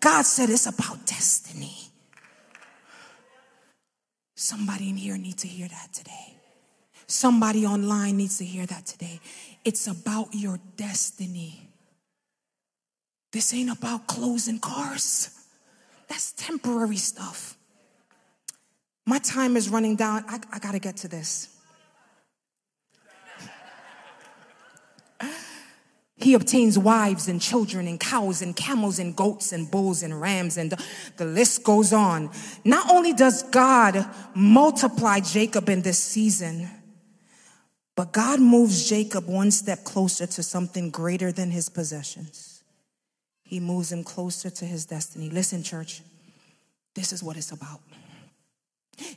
[0.00, 1.76] God said it's about destiny.
[4.34, 6.36] Somebody in here needs to hear that today.
[7.06, 9.20] Somebody online needs to hear that today.
[9.64, 11.68] It's about your destiny.
[13.32, 15.30] This ain't about clothes and cars.
[16.08, 17.56] That's temporary stuff.
[19.06, 20.24] My time is running down.
[20.28, 21.51] I, I got to get to this.
[26.22, 30.56] He obtains wives and children and cows and camels and goats and bulls and rams
[30.56, 30.72] and
[31.16, 32.30] the list goes on.
[32.64, 36.70] Not only does God multiply Jacob in this season,
[37.96, 42.62] but God moves Jacob one step closer to something greater than his possessions.
[43.42, 45.28] He moves him closer to his destiny.
[45.28, 46.02] Listen, church,
[46.94, 47.80] this is what it's about.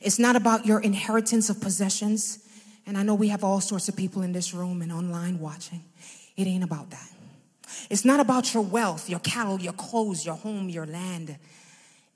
[0.02, 2.39] It's not about your inheritance of possessions.
[2.88, 5.84] And I know we have all sorts of people in this room and online watching.
[6.38, 7.10] It ain't about that.
[7.89, 11.38] It's not about your wealth, your cattle, your clothes, your home, your land.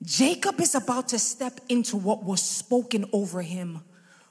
[0.02, 3.80] Jacob is about to step into what was spoken over him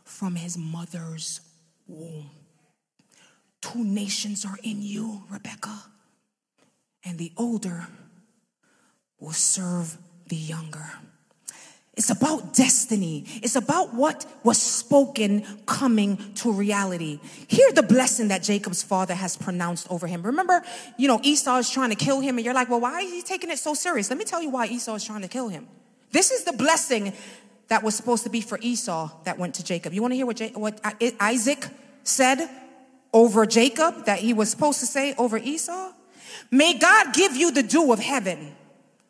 [0.03, 1.41] from his mother's
[1.87, 2.29] womb.
[3.61, 5.83] Two nations are in you, Rebecca,
[7.03, 7.87] and the older
[9.19, 9.97] will serve
[10.27, 10.89] the younger.
[11.99, 13.25] It's about destiny.
[13.43, 17.19] It's about what was spoken coming to reality.
[17.49, 20.23] Hear the blessing that Jacob's father has pronounced over him.
[20.23, 20.63] Remember,
[20.97, 23.21] you know, Esau is trying to kill him, and you're like, well, why is he
[23.21, 24.09] taking it so serious?
[24.09, 25.67] Let me tell you why Esau is trying to kill him.
[26.13, 27.11] This is the blessing
[27.67, 29.91] that was supposed to be for Esau that went to Jacob.
[29.91, 30.79] You want to hear what, J- what
[31.19, 31.67] Isaac
[32.05, 32.49] said
[33.11, 35.91] over Jacob that he was supposed to say over Esau?
[36.49, 38.55] May God give you the dew of heaven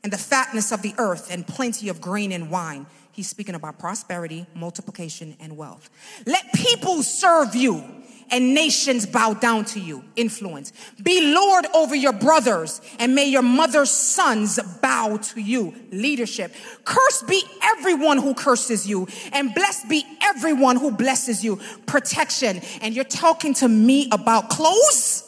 [0.03, 2.85] and the fatness of the earth and plenty of grain and wine.
[3.11, 5.89] He's speaking about prosperity, multiplication, and wealth.
[6.25, 7.83] Let people serve you
[8.31, 10.03] and nations bow down to you.
[10.15, 10.71] Influence.
[11.01, 15.73] Be Lord over your brothers and may your mother's sons bow to you.
[15.91, 16.53] Leadership.
[16.85, 21.59] Curse be everyone who curses you and blessed be everyone who blesses you.
[21.85, 22.61] Protection.
[22.81, 25.25] And you're talking to me about clothes?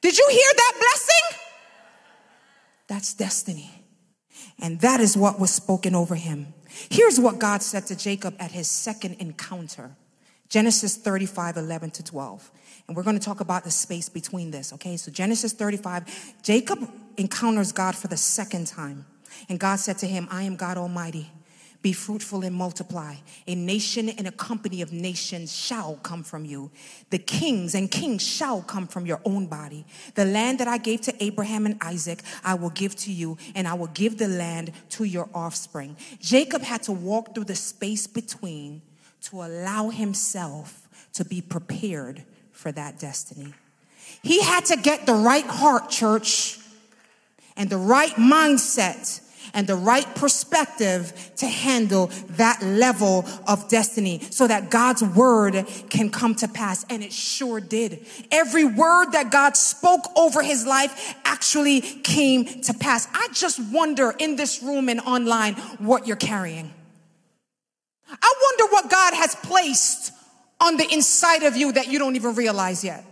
[0.00, 1.41] Did you hear that blessing?
[2.92, 3.70] That's destiny.
[4.60, 6.52] And that is what was spoken over him.
[6.90, 9.96] Here's what God said to Jacob at his second encounter
[10.50, 12.50] Genesis 35, 11 to 12.
[12.86, 14.98] And we're going to talk about the space between this, okay?
[14.98, 19.06] So, Genesis 35, Jacob encounters God for the second time.
[19.48, 21.30] And God said to him, I am God Almighty.
[21.82, 23.16] Be fruitful and multiply.
[23.48, 26.70] A nation and a company of nations shall come from you.
[27.10, 29.84] The kings and kings shall come from your own body.
[30.14, 33.66] The land that I gave to Abraham and Isaac, I will give to you, and
[33.66, 35.96] I will give the land to your offspring.
[36.20, 38.82] Jacob had to walk through the space between
[39.22, 43.54] to allow himself to be prepared for that destiny.
[44.22, 46.60] He had to get the right heart, church,
[47.56, 49.20] and the right mindset
[49.54, 56.10] and the right perspective to handle that level of destiny so that God's word can
[56.10, 56.84] come to pass.
[56.88, 58.06] And it sure did.
[58.30, 63.08] Every word that God spoke over his life actually came to pass.
[63.12, 66.72] I just wonder in this room and online what you're carrying.
[68.08, 70.12] I wonder what God has placed
[70.60, 73.04] on the inside of you that you don't even realize yet.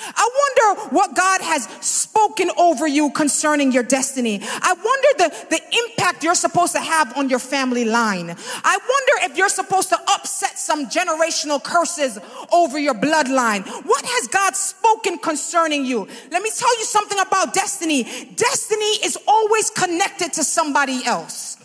[0.00, 4.40] I wonder what God has spoken over you concerning your destiny.
[4.42, 8.30] I wonder the, the impact you're supposed to have on your family line.
[8.30, 12.18] I wonder if you're supposed to upset some generational curses
[12.52, 13.66] over your bloodline.
[13.84, 16.06] What has God spoken concerning you?
[16.30, 18.04] Let me tell you something about destiny.
[18.36, 21.56] Destiny is always connected to somebody else.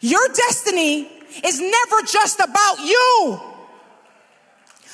[0.00, 1.02] Your destiny
[1.44, 3.49] is never just about you.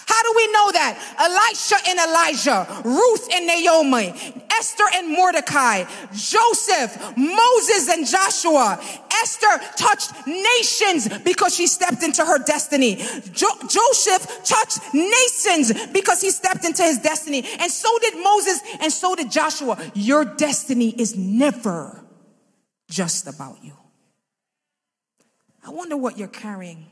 [0.07, 0.95] How do we know that?
[1.19, 4.15] Elisha and Elijah, Ruth and Naomi,
[4.51, 8.81] Esther and Mordecai, Joseph, Moses and Joshua.
[9.23, 12.97] Esther touched nations because she stepped into her destiny.
[13.33, 17.45] Jo- Joseph touched nations because he stepped into his destiny.
[17.59, 19.77] And so did Moses and so did Joshua.
[19.95, 22.05] Your destiny is never
[22.89, 23.73] just about you.
[25.67, 26.87] I wonder what you're carrying.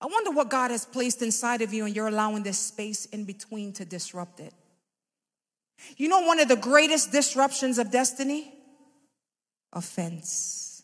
[0.00, 3.24] I wonder what God has placed inside of you and you're allowing this space in
[3.24, 4.54] between to disrupt it.
[5.96, 8.52] You know, one of the greatest disruptions of destiny?
[9.72, 10.82] Offense.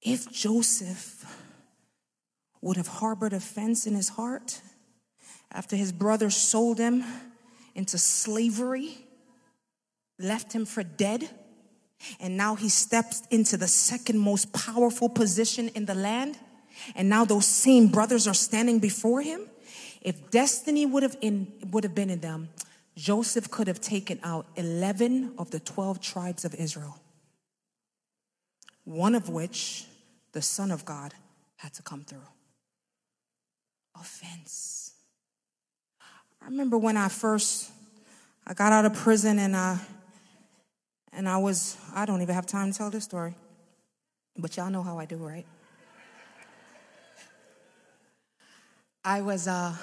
[0.00, 1.24] If Joseph
[2.60, 4.60] would have harbored offense in his heart
[5.50, 7.04] after his brother sold him
[7.74, 8.98] into slavery,
[10.18, 11.28] left him for dead,
[12.20, 16.38] and now he steps into the second most powerful position in the land.
[16.94, 19.48] And now those same brothers are standing before him.
[20.00, 22.50] If destiny would have, in, would have been in them,
[22.96, 26.98] Joseph could have taken out 11 of the 12 tribes of Israel,
[28.84, 29.86] one of which
[30.32, 31.14] the Son of God
[31.56, 32.18] had to come through.
[33.98, 34.92] Offense.
[36.42, 37.70] I remember when I first
[38.46, 39.78] I got out of prison and I
[41.16, 43.34] and I was, I don't even have time to tell this story,
[44.36, 45.46] but y'all know how I do, right?
[49.04, 49.74] I was uh,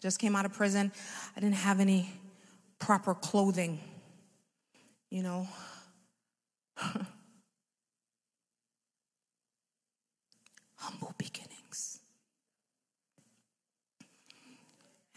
[0.00, 0.92] just came out of prison.
[1.36, 2.12] I didn't have any
[2.78, 3.80] proper clothing,
[5.10, 5.48] you know.
[10.76, 12.00] Humble beginnings.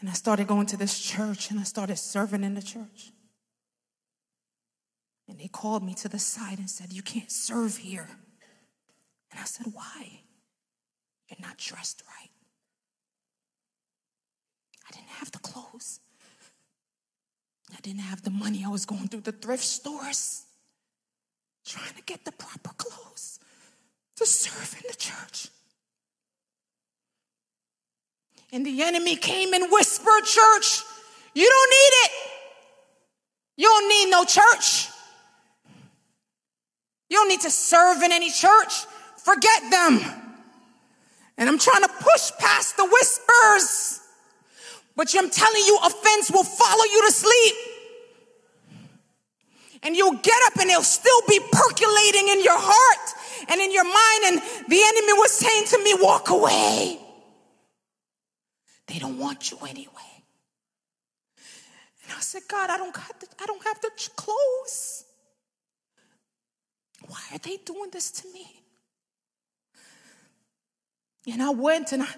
[0.00, 3.11] And I started going to this church and I started serving in the church.
[5.32, 8.06] And they called me to the side and said, You can't serve here.
[9.30, 10.20] And I said, Why?
[11.26, 12.28] You're not dressed right.
[14.86, 16.00] I didn't have the clothes.
[17.72, 18.62] I didn't have the money.
[18.62, 20.44] I was going through the thrift stores
[21.64, 23.40] trying to get the proper clothes
[24.16, 25.48] to serve in the church.
[28.52, 30.82] And the enemy came and whispered, Church,
[31.32, 32.10] you don't need it.
[33.56, 34.91] You don't need no church.
[37.12, 38.86] You don't need to serve in any church.
[39.18, 40.00] Forget them.
[41.36, 44.00] And I'm trying to push past the whispers.
[44.96, 47.54] But I'm telling you, offense will follow you to sleep.
[49.82, 53.84] And you'll get up and it'll still be percolating in your heart and in your
[53.84, 54.24] mind.
[54.24, 56.98] And the enemy was saying to me, walk away.
[58.86, 60.24] They don't want you anyway.
[62.04, 65.04] And I said, God, I don't got the, I don't have the clothes.
[67.08, 68.62] Why are they doing this to me?
[71.30, 72.08] And I went and I,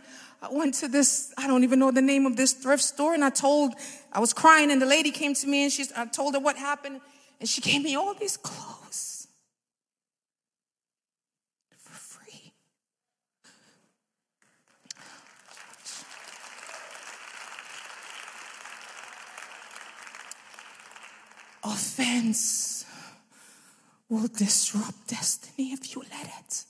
[0.43, 3.25] I went to this, I don't even know the name of this thrift store, and
[3.25, 3.75] I told,
[4.13, 6.57] I was crying, and the lady came to me and she, I told her what
[6.57, 7.01] happened,
[7.41, 9.29] and she gave me all these clothes
[11.79, 12.53] for free.
[21.63, 22.84] Offense
[24.09, 26.65] will disrupt destiny if you let it.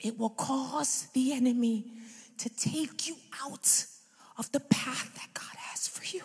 [0.00, 1.84] It will cause the enemy
[2.38, 3.86] to take you out
[4.38, 6.22] of the path that God has for you.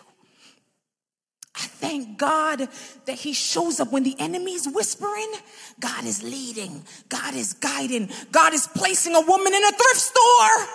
[1.55, 2.67] I thank God
[3.05, 5.31] that He shows up when the enemy is whispering.
[5.79, 10.67] God is leading, God is guiding, God is placing a woman in a thrift store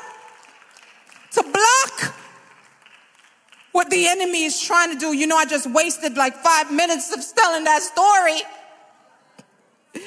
[1.32, 2.14] to block
[3.76, 5.12] what the enemy is trying to do.
[5.14, 8.40] You know, I just wasted like five minutes of telling that story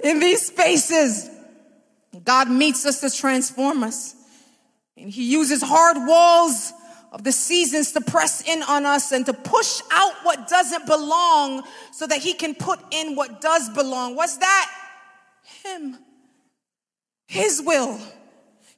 [0.00, 1.30] in these spaces.
[2.24, 4.14] God meets us to transform us.
[4.96, 6.72] And he uses hard walls
[7.12, 11.62] of the seasons to press in on us and to push out what doesn't belong
[11.92, 14.16] so that he can put in what does belong.
[14.16, 14.70] What's that?
[15.62, 15.96] Him.
[17.28, 18.00] His will,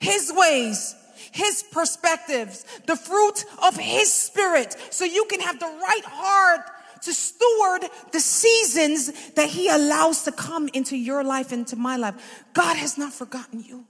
[0.01, 0.95] his ways,
[1.39, 6.69] his perspectives, the fruit of his spirit, so you can have the right heart
[7.03, 12.17] to steward the seasons that He allows to come into your life, into my life.
[12.55, 13.85] God has not forgotten you.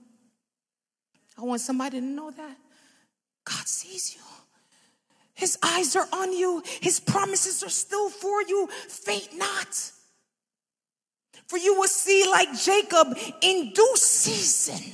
[1.37, 2.57] I want somebody to know that.
[3.45, 4.21] God sees you.
[5.33, 6.61] His eyes are on you.
[6.81, 8.67] His promises are still for you.
[8.87, 9.91] Faint not.
[11.47, 14.93] For you will see, like Jacob, in due season,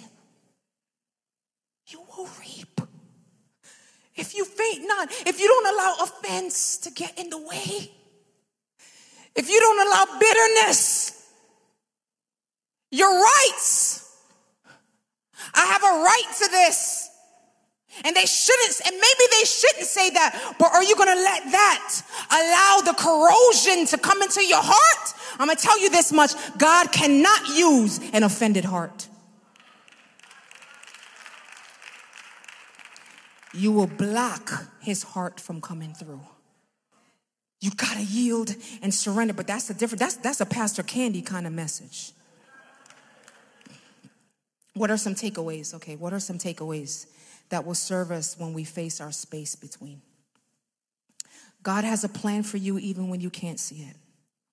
[1.88, 2.82] you will reap.
[4.16, 7.92] If you faint not, if you don't allow offense to get in the way,
[9.36, 11.30] if you don't allow bitterness,
[12.92, 14.10] your rights,
[15.54, 17.10] I have a right to this.
[18.04, 22.02] And they shouldn't, and maybe they shouldn't say that, but are you gonna let that
[22.30, 25.14] allow the corrosion to come into your heart?
[25.40, 29.08] I'm gonna tell you this much God cannot use an offended heart.
[33.56, 34.52] You will block
[34.82, 36.22] his heart from coming through.
[37.62, 41.48] You gotta yield and surrender, but that's a different, that's, that's a Pastor Candy kind
[41.48, 42.12] of message.
[44.74, 45.74] What are some takeaways?
[45.74, 47.08] Okay, what are some takeaways
[47.50, 50.02] that will serve us when we face our space between?
[51.64, 53.96] God has a plan for you even when you can't see it.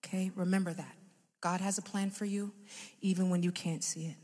[0.04, 0.94] Okay, remember that.
[1.40, 2.52] God has a plan for you
[3.00, 4.16] even when you can't see it.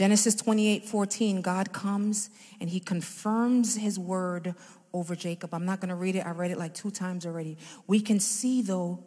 [0.00, 4.54] Genesis 28 14, God comes and he confirms his word
[4.94, 5.52] over Jacob.
[5.52, 6.24] I'm not going to read it.
[6.24, 7.58] I read it like two times already.
[7.86, 9.04] We can see, though,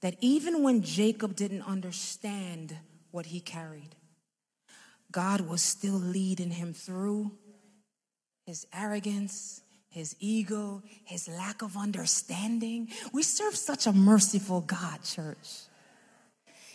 [0.00, 2.76] that even when Jacob didn't understand
[3.10, 3.96] what he carried,
[5.10, 7.32] God was still leading him through
[8.46, 12.90] his arrogance, his ego, his lack of understanding.
[13.12, 15.62] We serve such a merciful God, church.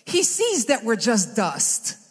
[0.03, 2.03] He sees that we're just dust.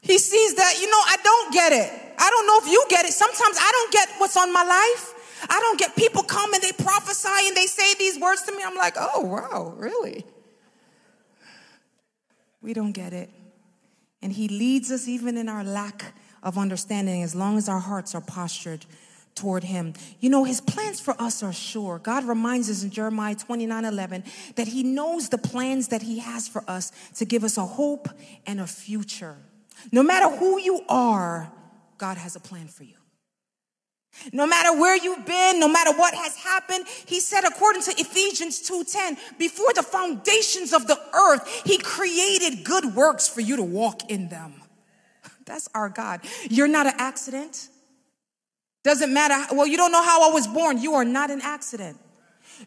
[0.00, 1.92] He sees that, you know, I don't get it.
[2.18, 3.12] I don't know if you get it.
[3.12, 5.14] Sometimes I don't get what's on my life.
[5.48, 8.62] I don't get people come and they prophesy and they say these words to me.
[8.64, 10.24] I'm like, oh, wow, really?
[12.60, 13.30] We don't get it.
[14.20, 18.14] And He leads us even in our lack of understanding as long as our hearts
[18.14, 18.84] are postured
[19.38, 19.94] toward him.
[20.20, 22.00] You know, his plans for us are sure.
[22.00, 24.24] God reminds us in Jeremiah 29 11
[24.56, 28.08] that he knows the plans that he has for us to give us a hope
[28.46, 29.36] and a future.
[29.92, 31.52] No matter who you are,
[31.98, 32.94] God has a plan for you.
[34.32, 38.60] No matter where you've been, no matter what has happened, he said according to Ephesians
[38.60, 44.10] 2:10, before the foundations of the earth, he created good works for you to walk
[44.10, 44.62] in them.
[45.46, 46.20] That's our God.
[46.48, 47.68] You're not an accident.
[48.82, 49.54] Doesn't matter.
[49.54, 50.78] Well, you don't know how I was born.
[50.78, 51.98] You are not an accident.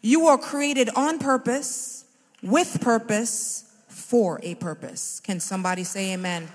[0.00, 2.04] You are created on purpose,
[2.42, 5.20] with purpose, for a purpose.
[5.20, 6.48] Can somebody say amen?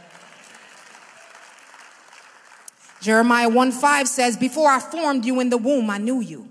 [3.02, 6.50] Jeremiah 1 5 says, Before I formed you in the womb, I knew you.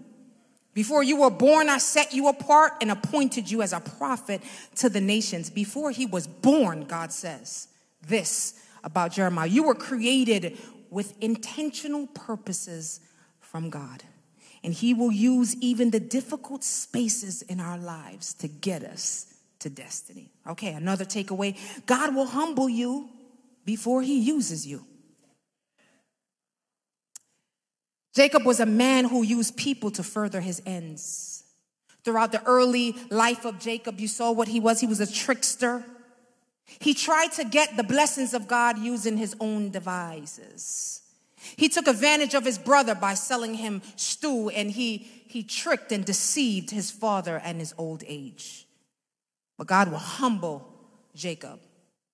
[0.75, 4.43] Before you were born, I set you apart and appointed you as a prophet
[4.77, 5.49] to the nations.
[5.49, 7.69] Before he was born, God says
[8.07, 9.49] this about Jeremiah.
[9.49, 10.59] You were created
[10.91, 13.01] with intentional purposes
[13.41, 14.03] from God.
[14.63, 19.71] And he will use even the difficult spaces in our lives to get us to
[19.71, 20.31] destiny.
[20.47, 23.09] Okay, another takeaway God will humble you
[23.65, 24.85] before he uses you.
[28.17, 31.45] Jacob was a man who used people to further his ends.
[32.03, 34.81] Throughout the early life of Jacob, you saw what he was.
[34.81, 35.85] He was a trickster.
[36.79, 41.03] He tried to get the blessings of God using his own devices.
[41.57, 44.97] He took advantage of his brother by selling him stew, and he,
[45.29, 48.67] he tricked and deceived his father and his old age.
[49.59, 50.67] But God will humble
[51.15, 51.61] Jacob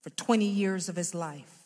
[0.02, 1.61] for 20 years of his life.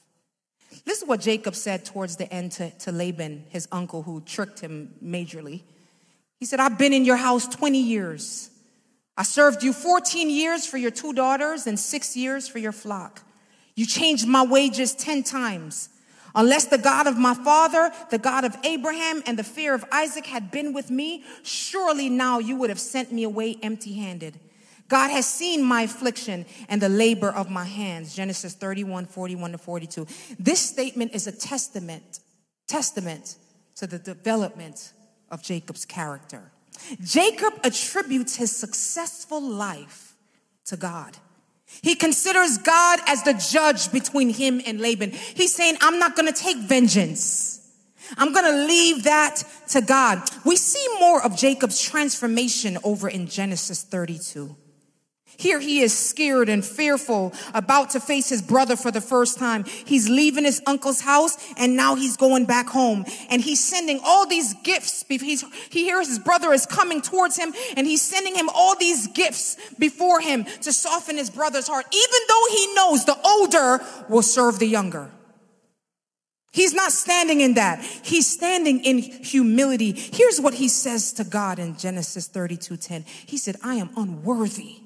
[0.85, 4.61] This is what Jacob said towards the end to, to Laban, his uncle, who tricked
[4.61, 5.63] him majorly.
[6.39, 8.51] He said, I've been in your house 20 years.
[9.17, 13.23] I served you 14 years for your two daughters and six years for your flock.
[13.75, 15.89] You changed my wages 10 times.
[16.35, 20.27] Unless the God of my father, the God of Abraham, and the fear of Isaac
[20.27, 24.39] had been with me, surely now you would have sent me away empty handed.
[24.89, 28.15] God has seen my affliction and the labor of my hands.
[28.15, 30.07] Genesis 31, 41 to 42.
[30.39, 32.21] This statement is a testament,
[32.67, 33.37] testament
[33.77, 34.93] to the development
[35.31, 36.53] of Jacob's character.
[37.03, 40.15] Jacob attributes his successful life
[40.67, 41.17] to God.
[41.83, 45.11] He considers God as the judge between him and Laban.
[45.11, 47.57] He's saying, I'm not going to take vengeance.
[48.17, 50.23] I'm going to leave that to God.
[50.45, 54.55] We see more of Jacob's transformation over in Genesis 32.
[55.39, 59.65] Here he is scared and fearful, about to face his brother for the first time.
[59.65, 63.05] He's leaving his uncle's house and now he's going back home.
[63.29, 65.05] And he's sending all these gifts.
[65.09, 69.09] He's, he hears his brother is coming towards him and he's sending him all these
[69.09, 74.23] gifts before him to soften his brother's heart, even though he knows the older will
[74.23, 75.11] serve the younger.
[76.53, 77.85] He's not standing in that.
[78.03, 79.93] He's standing in humility.
[79.93, 83.05] Here's what he says to God in Genesis 32 10.
[83.27, 84.86] He said, I am unworthy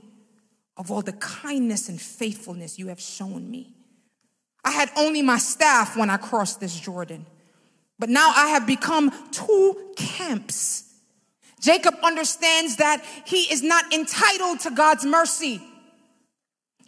[0.81, 3.75] of all the kindness and faithfulness you have shown me.
[4.65, 7.27] I had only my staff when I crossed this Jordan,
[7.99, 10.85] but now I have become two camps.
[11.61, 15.61] Jacob understands that he is not entitled to God's mercy.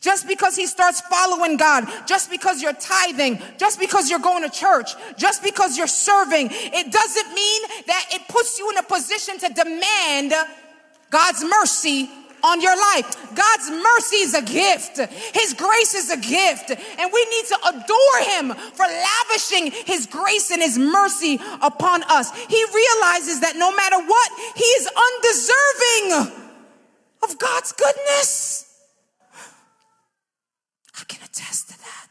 [0.00, 4.50] Just because he starts following God, just because you're tithing, just because you're going to
[4.50, 9.38] church, just because you're serving, it doesn't mean that it puts you in a position
[9.38, 10.32] to demand
[11.10, 12.10] God's mercy
[12.44, 13.34] on your life.
[13.34, 14.98] God's mercy is a gift.
[15.34, 16.70] His grace is a gift.
[16.70, 22.30] And we need to adore him for lavishing his grace and his mercy upon us.
[22.46, 26.36] He realizes that no matter what, he is undeserving
[27.22, 28.68] of God's goodness.
[30.98, 32.02] I can attest to that.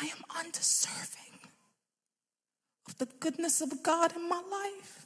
[0.00, 1.50] I am undeserving
[2.88, 5.03] of the goodness of God in my life.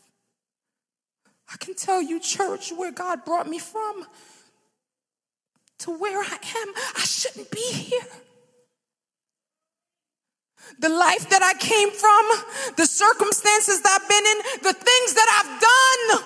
[1.52, 4.04] I can tell you, church, where God brought me from
[5.80, 6.74] to where I am.
[6.96, 8.06] I shouldn't be here.
[10.78, 15.28] The life that I came from, the circumstances that I've been in, the things that
[15.38, 16.24] I've done.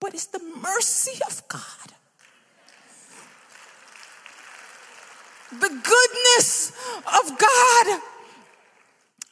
[0.00, 1.60] But it's the mercy of God.
[5.60, 6.72] The goodness
[7.06, 8.00] of God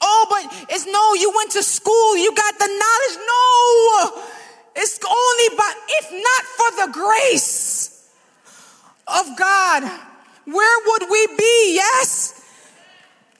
[0.02, 3.26] Oh, but it's no, you went to school, you got the knowledge.
[3.26, 4.22] No,
[4.76, 8.10] it's only by, if not for the grace
[9.06, 9.84] of God,
[10.46, 11.74] where would we be?
[11.74, 12.41] Yes,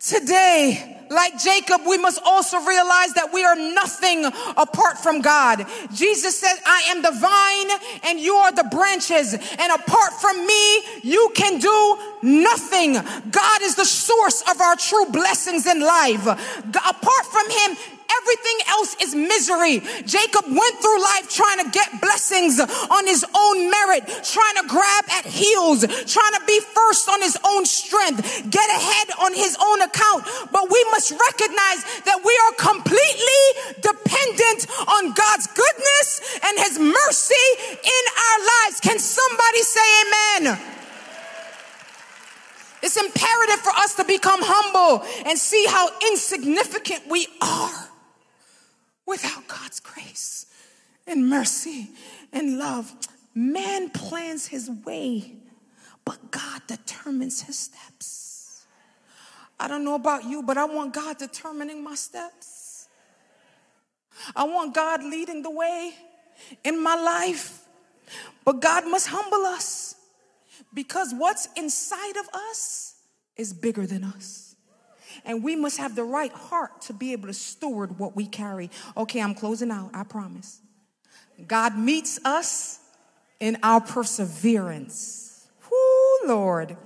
[0.05, 4.25] today, like Jacob, we must also realize that we are nothing
[4.57, 5.67] apart from God.
[5.93, 9.35] Jesus said, I am the vine and you are the branches.
[9.35, 12.95] And apart from me, you can do nothing.
[12.95, 16.27] God is the source of our true blessings in life.
[16.27, 17.77] Apart from him,
[18.21, 19.81] Everything else is misery.
[20.05, 25.05] Jacob went through life trying to get blessings on his own merit, trying to grab
[25.13, 29.83] at heels, trying to be first on his own strength, get ahead on his own
[29.83, 30.25] account.
[30.51, 33.43] But we must recognize that we are completely
[33.81, 38.81] dependent on God's goodness and his mercy in our lives.
[38.81, 40.59] Can somebody say amen?
[42.83, 47.92] It's imperative for us to become humble and see how insignificant we are
[49.07, 50.47] without God's grace
[51.07, 51.91] and mercy
[52.33, 52.93] and love.
[53.35, 55.35] Man plans his way,
[56.05, 58.67] but God determines his steps.
[59.59, 62.89] I don't know about you, but I want God determining my steps.
[64.35, 65.95] I want God leading the way
[66.65, 67.65] in my life.
[68.45, 69.95] But God must humble us
[70.75, 72.97] because what's inside of us
[73.37, 74.42] is bigger than us.
[75.25, 78.71] And we must have the right heart to be able to steward what we carry.
[78.97, 80.61] Okay, I'm closing out, I promise.
[81.47, 82.81] God meets us
[83.41, 85.49] in our perseverance.
[85.71, 86.77] Whoo, Lord.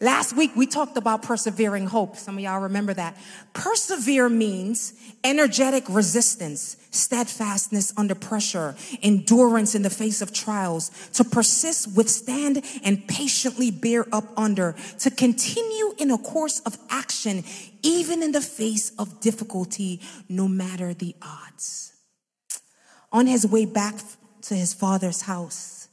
[0.00, 2.16] Last week we talked about persevering hope.
[2.16, 3.16] Some of y'all remember that.
[3.52, 4.92] Persevere means
[5.22, 13.06] energetic resistance, steadfastness under pressure, endurance in the face of trials, to persist, withstand, and
[13.06, 17.44] patiently bear up under, to continue in a course of action,
[17.82, 21.92] even in the face of difficulty, no matter the odds.
[23.12, 23.94] On his way back
[24.42, 25.88] to his father's house,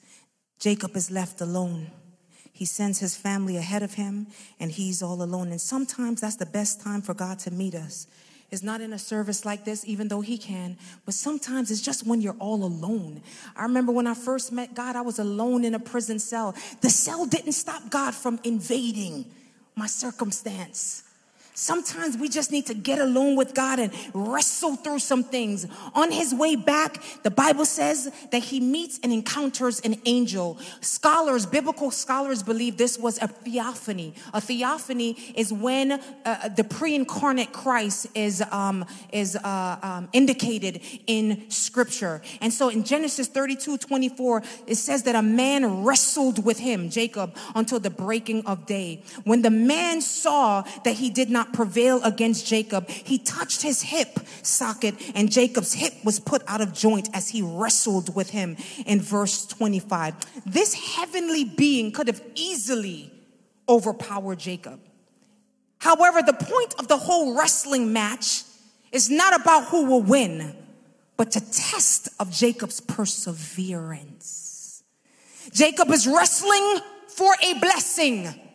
[0.60, 1.91] Jacob is left alone.
[2.62, 4.28] He sends his family ahead of him
[4.59, 5.49] and he's all alone.
[5.49, 8.05] And sometimes that's the best time for God to meet us.
[8.51, 12.05] It's not in a service like this, even though he can, but sometimes it's just
[12.05, 13.24] when you're all alone.
[13.55, 16.53] I remember when I first met God, I was alone in a prison cell.
[16.82, 19.26] The cell didn't stop God from invading
[19.76, 21.01] my circumstance.
[21.62, 25.68] Sometimes we just need to get alone with God and wrestle through some things.
[25.93, 30.57] On his way back, the Bible says that he meets and encounters an angel.
[30.80, 34.16] Scholars, biblical scholars believe this was a theophany.
[34.34, 38.84] A theophany is when uh, the pre-incarnate Christ is, um,
[39.14, 42.24] is uh, um, indicated in scripture.
[42.41, 47.36] And so in Genesis 32, 24, it says that a man wrestled with him, Jacob,
[47.53, 49.03] until the breaking of day.
[49.26, 54.20] When the man saw that he did not prevail against Jacob, he touched his hip
[54.43, 59.02] socket and Jacob's hip was put out of joint as he wrestled with him in
[59.02, 60.16] verse 25.
[60.45, 63.12] This heavenly being could have easily
[63.68, 64.80] overpowered Jacob.
[65.80, 68.43] However, the point of the whole wrestling match
[68.91, 70.56] is not about who will win,
[71.18, 74.84] but to test of Jacob's perseverance.
[75.52, 78.51] Jacob is wrestling for a blessing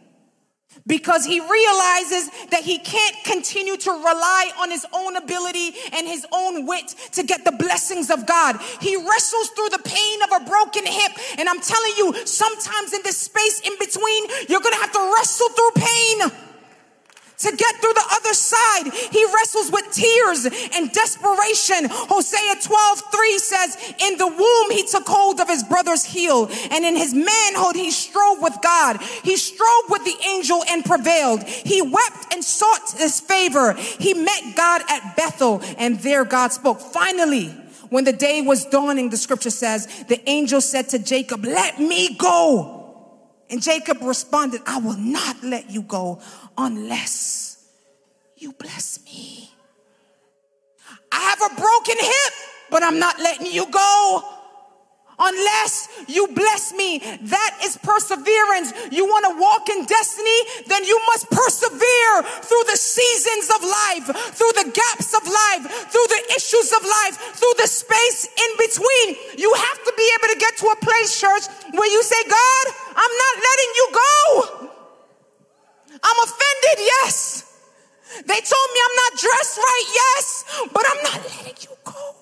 [0.87, 6.27] because he realizes that he can't continue to rely on his own ability and his
[6.33, 8.61] own wit to get the blessings of God.
[8.81, 11.13] He wrestles through the pain of a broken hip.
[11.39, 15.13] And I'm telling you, sometimes in this space in between, you're going to have to
[15.17, 16.47] wrestle through pain
[17.39, 18.93] to get through the other side.
[19.13, 21.89] He wrestles with tears and desperation.
[21.91, 26.85] Hosea 12, 3 says, in the womb, he took hold of his brother's heel and
[26.85, 29.01] in his manhood, he strove with God.
[29.23, 31.43] He strove with the angel and prevailed.
[31.43, 33.75] He wept and sought his favor.
[33.75, 36.81] He met God at Bethel and there God spoke.
[36.81, 37.49] Finally,
[37.91, 42.17] when the day was dawning, the scripture says, the angel said to Jacob, let me
[42.17, 42.73] go.
[43.49, 46.21] And Jacob responded, I will not let you go
[46.59, 47.65] unless
[48.37, 49.51] you bless me.
[51.11, 52.33] I have a broken hip,
[52.71, 54.37] but I'm not letting you go
[55.19, 56.99] unless you bless me.
[56.99, 58.73] That is perseverance.
[58.93, 60.41] You want to walk in destiny?
[60.67, 66.09] Then you must persevere through the seasons of life, through the gaps of life, through
[66.09, 69.41] the issues of life, through the space in between.
[69.41, 72.65] You have to be able to get to a place, church, where you say, God,
[72.97, 74.56] I'm not letting you go.
[76.03, 77.45] I'm offended, yes.
[78.27, 82.15] They told me I'm not dressed right, yes, but I'm not letting you go.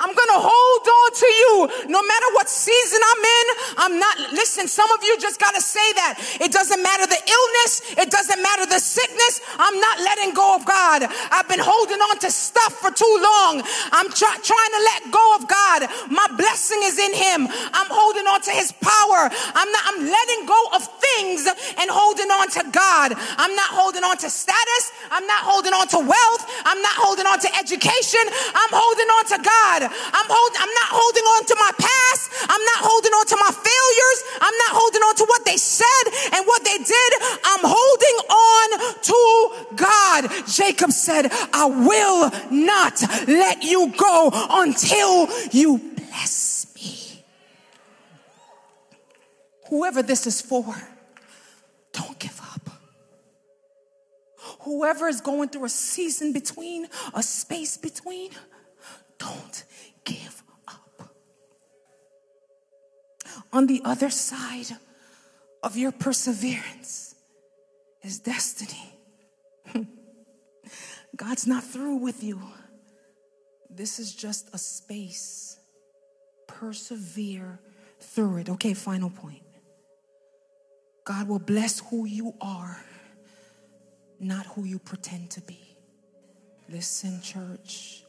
[0.00, 1.52] I'm going to hold on to you
[1.92, 3.46] no matter what season I'm in.
[3.78, 6.18] I'm not, listen, some of you just got to say that.
[6.40, 7.82] It doesn't matter the illness.
[7.96, 9.40] It doesn't matter the sickness.
[9.58, 11.08] I'm not letting go of God.
[11.30, 13.62] I've been holding on to stuff for too long.
[13.92, 15.88] I'm try, trying to let go of God.
[16.10, 17.48] My blessing is in him.
[17.48, 19.30] I'm holding on to his power.
[19.32, 21.46] I'm not, I'm letting go of things things
[21.78, 23.12] and holding on to God.
[23.16, 24.84] I'm not holding on to status.
[25.10, 26.42] I'm not holding on to wealth.
[26.64, 28.20] I'm not holding on to education.
[28.54, 29.80] I'm holding on to God.
[29.90, 32.30] I'm holding, I'm not holding on to my past.
[32.48, 34.18] I'm not holding on to my failures.
[34.40, 37.10] I'm not holding on to what they said and what they did.
[37.44, 38.66] I'm holding on
[39.02, 39.20] to
[39.76, 40.46] God.
[40.46, 47.24] Jacob said, I will not let you go until you bless me.
[49.68, 50.74] Whoever this is for,
[51.92, 52.70] don't give up.
[54.60, 58.30] Whoever is going through a season between, a space between,
[59.18, 59.64] don't
[60.06, 61.10] give up.
[63.52, 64.78] On the other side
[65.62, 67.14] of your perseverance
[68.02, 68.94] is destiny.
[71.16, 72.40] God's not through with you.
[73.68, 75.58] This is just a space.
[76.46, 77.60] Persevere
[78.00, 78.48] through it.
[78.48, 79.42] Okay, final point.
[81.04, 82.80] God will bless who you are,
[84.18, 85.60] not who you pretend to be.
[86.68, 88.05] Listen, church,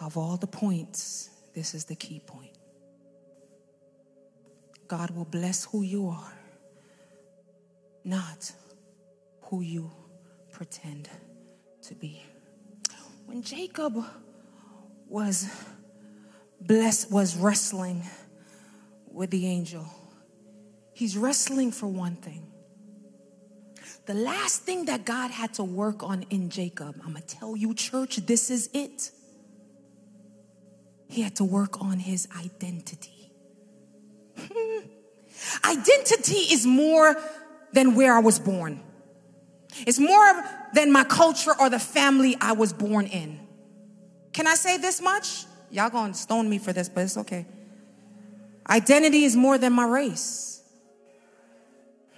[0.00, 2.56] of all the points, this is the key point.
[4.88, 6.32] God will bless who you are,
[8.04, 8.52] not
[9.42, 9.90] who you
[10.52, 11.08] pretend
[11.82, 12.22] to be.
[13.26, 14.04] When Jacob
[15.08, 15.48] was
[16.60, 18.02] blessed, was wrestling
[19.10, 19.86] with the angel,
[20.92, 22.46] he's wrestling for one thing.
[24.06, 27.72] The last thing that God had to work on in Jacob, I'm gonna tell you,
[27.74, 29.10] church, this is it.
[31.14, 33.30] He had to work on his identity.
[35.64, 37.14] identity is more
[37.72, 38.82] than where I was born.
[39.86, 43.38] It's more than my culture or the family I was born in.
[44.32, 45.44] Can I say this much?
[45.70, 47.46] Y'all gonna stone me for this, but it's okay.
[48.68, 50.64] Identity is more than my race.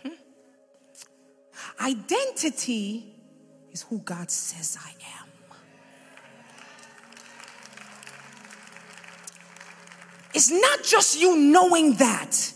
[0.03, 0.14] Hmm?
[1.84, 3.14] Identity
[3.72, 4.88] is who God says I
[5.20, 5.26] am.
[10.37, 12.53] It's not just you knowing that,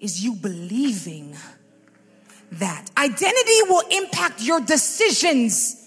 [0.00, 1.34] it's you believing
[2.52, 2.90] that.
[2.94, 5.82] Identity will impact your decisions.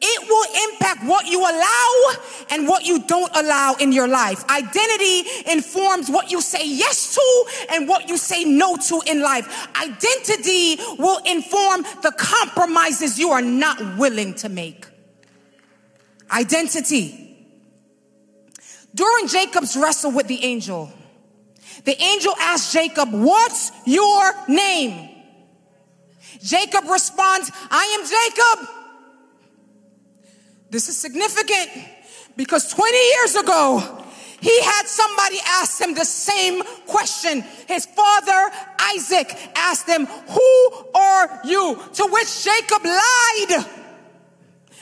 [0.00, 2.12] It will impact what you allow
[2.48, 4.48] and what you don't allow in your life.
[4.48, 9.68] Identity informs what you say yes to and what you say no to in life.
[9.76, 14.86] Identity will inform the compromises you are not willing to make.
[16.30, 17.21] Identity.
[18.94, 20.90] During Jacob's wrestle with the angel,
[21.84, 25.10] the angel asked Jacob, What's your name?
[26.42, 28.68] Jacob responds, I am Jacob.
[30.70, 31.70] This is significant
[32.36, 34.02] because 20 years ago,
[34.40, 37.42] he had somebody ask him the same question.
[37.68, 41.78] His father, Isaac, asked him, Who are you?
[41.94, 43.66] To which Jacob lied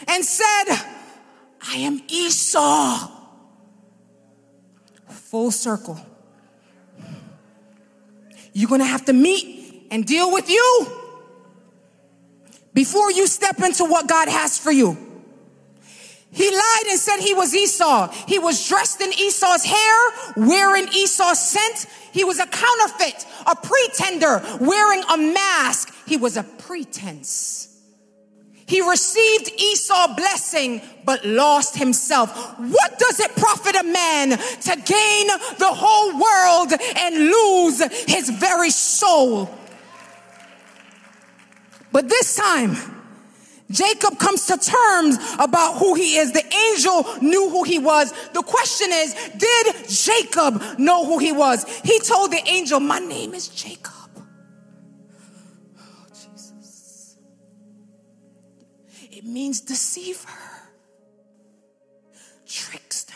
[0.09, 0.65] and said,
[1.61, 3.20] I am Esau.
[5.31, 5.97] Full circle.
[8.53, 10.89] You're going to have to meet and deal with you
[12.75, 14.99] before you step into what God has for you.
[16.33, 18.13] He lied and said he was Esau.
[18.27, 19.99] He was dressed in Esau's hair,
[20.37, 21.87] wearing Esau's scent.
[22.11, 25.95] He was a counterfeit, a pretender, wearing a mask.
[26.07, 27.70] He was a pretense.
[28.71, 32.31] He received Esau blessing, but lost himself.
[32.57, 35.27] What does it profit a man to gain
[35.59, 39.53] the whole world and lose his very soul?
[41.91, 42.77] But this time,
[43.73, 46.31] Jacob comes to terms about who he is.
[46.31, 48.13] The angel knew who he was.
[48.35, 51.65] The question is, did Jacob know who he was?
[51.81, 54.00] He told the angel, My name is Jacob.
[59.21, 60.31] It means deceiver,
[62.47, 63.13] trickster,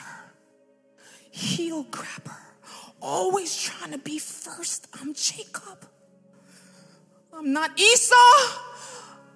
[1.30, 2.36] heel grabber,
[3.00, 4.86] always trying to be first.
[5.00, 5.88] I'm Jacob.
[7.32, 8.14] I'm not Esau.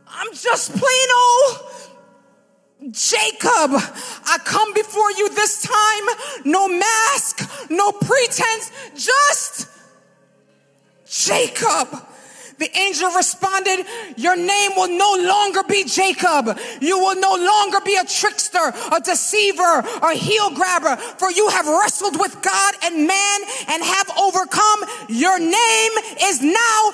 [0.09, 3.71] I'm just plain old Jacob.
[4.27, 9.69] I come before you this time, no mask, no pretense, just
[11.07, 12.08] Jacob.
[12.59, 13.87] The angel responded,
[14.17, 16.59] Your name will no longer be Jacob.
[16.81, 21.67] You will no longer be a trickster, a deceiver, a heel grabber, for you have
[21.67, 24.85] wrestled with God and man and have overcome.
[25.09, 25.93] Your name
[26.23, 26.91] is now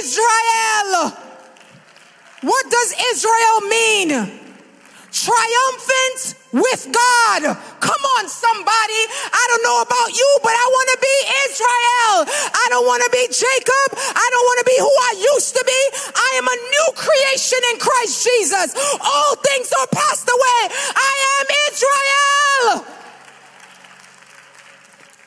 [0.00, 1.12] Israel.
[2.42, 4.48] What does Israel mean?
[5.12, 7.42] triumphant with God.
[7.80, 9.00] Come on, somebody.
[9.32, 11.16] I don't know about you, but I want to be
[11.48, 12.16] Israel.
[12.54, 13.88] I don't want to be Jacob.
[13.96, 15.80] I don't want to be who I used to be.
[16.16, 18.68] I am a new creation in Christ Jesus.
[19.00, 20.60] All things are passed away.
[20.96, 22.97] I am Israel.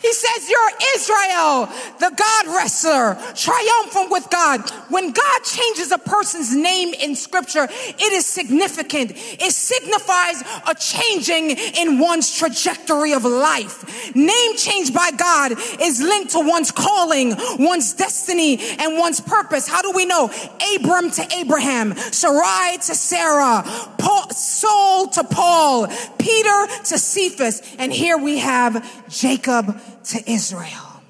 [0.02, 1.66] He says, You're Israel,
[2.00, 4.68] the God wrestler, triumphant with God.
[4.90, 9.12] When God changes a person's name in scripture, it is significant.
[9.16, 14.16] It signifies a changing in one's trajectory of life.
[14.16, 19.68] Name change by God is linked to one's calling, one's destiny, and one's purpose.
[19.68, 20.32] How do we know?
[20.76, 23.64] Abram to Abraham, Sarai to Sarah,
[23.98, 25.88] Paul, Saul to Paul,
[26.18, 31.02] Peter to Cephas, and here we have Jacob to Israel.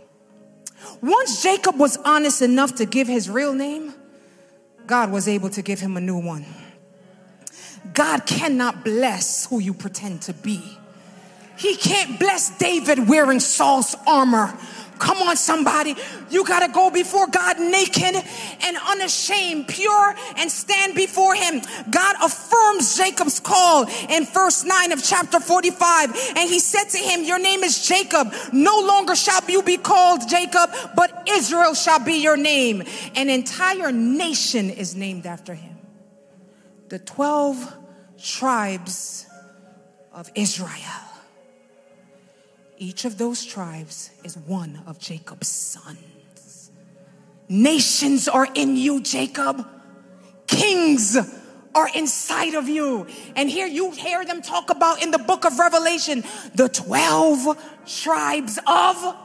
[1.02, 3.94] Once Jacob was honest enough to give his real name,
[4.86, 6.46] God was able to give him a new one.
[7.94, 10.78] God cannot bless who you pretend to be.
[11.58, 14.56] He can't bless David wearing Saul's armor
[15.02, 15.95] Come on, somebody.
[16.30, 18.24] You got to go before God naked
[18.62, 21.60] and unashamed, pure, and stand before Him.
[21.89, 26.34] God affirms Jacob's call in verse 9 of chapter 45.
[26.38, 28.32] And He said to him, Your name is Jacob.
[28.54, 32.84] No longer shall you be called Jacob, but Israel shall be your name.
[33.16, 35.80] An entire nation is named after him.
[36.89, 37.76] The 12
[38.20, 39.26] tribes
[40.14, 41.11] of Israel.
[42.82, 46.71] Each of those tribes is one of Jacob's sons.
[47.47, 49.67] Nations are in you, Jacob.
[50.47, 51.15] Kings
[51.75, 53.05] are inside of you.
[53.36, 56.23] And here you hear them talk about in the book of Revelation
[56.55, 57.55] the 12
[57.86, 59.15] tribes of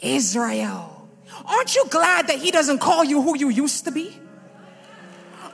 [0.00, 1.06] Israel.
[1.44, 4.18] Aren't you glad that he doesn't call you who you used to be?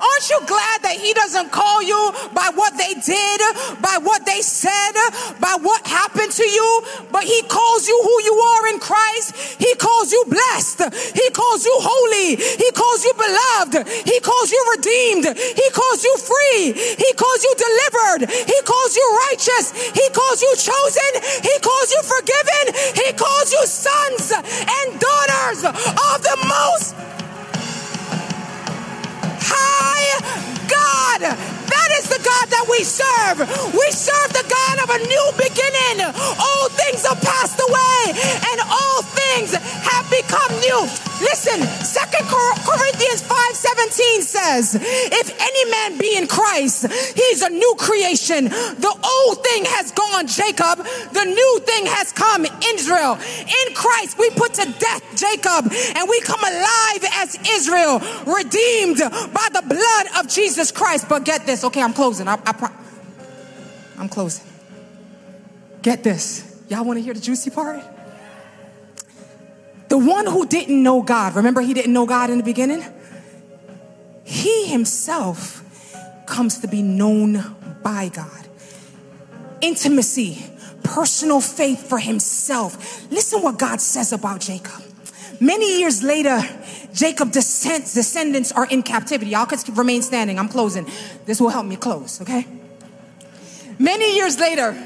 [0.00, 3.40] Aren't you glad that he doesn't call you by what they did,
[3.84, 4.92] by what they said,
[5.40, 6.68] by what happened to you,
[7.12, 9.36] but he calls you who you are in Christ.
[9.60, 10.88] He calls you blessed.
[11.12, 12.36] He calls you holy.
[12.36, 13.88] He calls you beloved.
[14.08, 15.26] He calls you redeemed.
[15.36, 16.72] He calls you free.
[16.72, 18.20] He calls you delivered.
[18.30, 19.72] He calls you righteous.
[19.92, 21.10] He calls you chosen.
[21.44, 22.64] He calls you forgiven.
[22.96, 24.19] He calls you sons
[32.80, 33.40] we serve.
[33.74, 34.29] We serve
[34.78, 36.06] of a new beginning.
[36.06, 40.80] All things are passed away and all things have become new.
[41.20, 48.44] Listen, Second Corinthians 5:17 says, if any man be in Christ, he's a new creation.
[48.44, 50.78] The old thing has gone, Jacob.
[51.12, 53.18] The new thing has come, Israel.
[53.20, 58.98] In Christ, we put to death Jacob and we come alive as Israel, redeemed
[59.32, 61.08] by the blood of Jesus Christ.
[61.08, 62.28] But get this, okay, I'm closing.
[62.28, 62.76] I, I pro-
[63.98, 64.49] I'm closing.
[65.82, 66.62] Get this.
[66.68, 67.82] Y'all want to hear the juicy part?
[69.88, 72.84] The one who didn't know God, remember he didn't know God in the beginning?
[74.24, 75.64] He himself
[76.26, 78.48] comes to be known by God.
[79.60, 80.38] Intimacy,
[80.84, 83.10] personal faith for himself.
[83.10, 84.82] Listen what God says about Jacob.
[85.40, 86.40] Many years later,
[86.92, 89.30] Jacob descends, descendants are in captivity.
[89.32, 90.38] Y'all could remain standing.
[90.38, 90.86] I'm closing.
[91.24, 92.46] This will help me close, okay?
[93.78, 94.76] Many years later,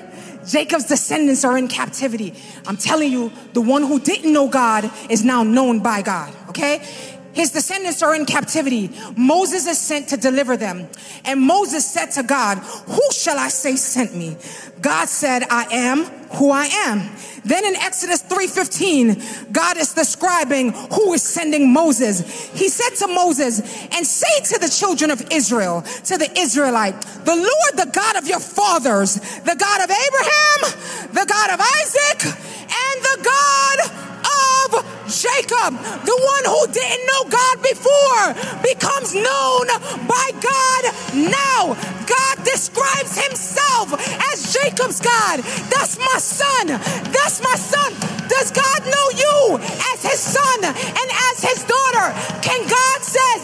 [0.47, 2.35] Jacob's descendants are in captivity.
[2.67, 6.87] I'm telling you, the one who didn't know God is now known by God, okay?
[7.35, 8.91] His descendants are in captivity.
[9.17, 10.89] Moses is sent to deliver them.
[11.25, 14.37] And Moses said to God, Who shall I say sent me?
[14.81, 16.05] God said, I am
[16.35, 17.11] who I am.
[17.45, 22.21] Then in Exodus 3:15, God is describing who is sending Moses.
[22.55, 23.61] He said to Moses,
[23.93, 28.27] "And say to the children of Israel, to the Israelite, the Lord, the God of
[28.27, 35.77] your fathers, the God of Abraham, the God of Isaac, and the God of Jacob,
[36.05, 38.25] the one who didn't know God before,
[38.63, 39.67] becomes known
[40.09, 41.77] by God now.
[42.07, 43.93] God describes himself
[44.33, 45.41] as Jacob's God.
[45.71, 46.67] That's my son.
[47.13, 47.93] That's my son.
[48.29, 49.59] Does God know you
[49.93, 52.13] as his son and as his daughter?
[52.41, 53.41] Can God says,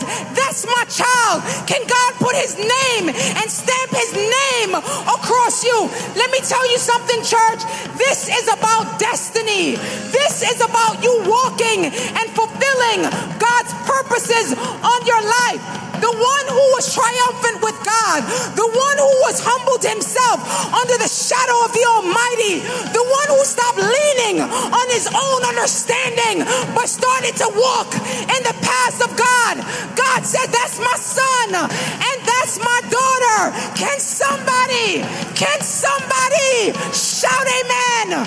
[0.50, 1.46] that's my child.
[1.70, 5.86] Can God put his name and stamp his name across you?
[6.18, 7.62] Let me tell you something, church.
[7.94, 9.78] This is about destiny.
[10.10, 13.06] This is about you walking and fulfilling
[13.38, 15.90] God's purposes on your life.
[16.00, 18.24] The one who was triumphant with God,
[18.56, 20.40] the one who was humbled himself
[20.72, 22.64] under the shadow of the Almighty,
[22.96, 26.40] the one who stopped leaning on his own understanding
[26.72, 27.92] but started to walk
[28.32, 29.60] in the paths of God.
[29.92, 33.76] God said, said, That's my son and that's my daughter.
[33.76, 35.02] Can somebody,
[35.34, 38.26] can somebody shout amen?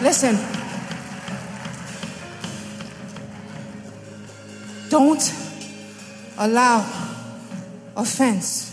[0.00, 0.38] Listen,
[4.90, 5.34] don't
[6.38, 6.86] allow
[7.96, 8.66] offense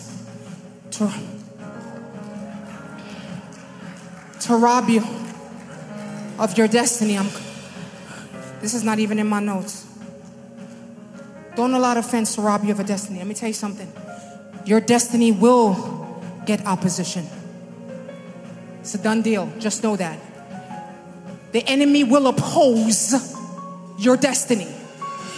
[0.92, 1.12] to,
[4.40, 5.04] to rob you
[6.38, 7.18] of your destiny.
[7.18, 7.28] I'm,
[8.66, 9.86] this is not even in my notes.
[11.56, 13.20] Don't allow offense to rob you of a destiny.
[13.20, 13.92] Let me tell you something.
[14.66, 17.28] Your destiny will get opposition.
[18.80, 19.54] It's a done deal.
[19.60, 20.18] Just know that.
[21.52, 23.14] The enemy will oppose
[24.00, 24.68] your destiny.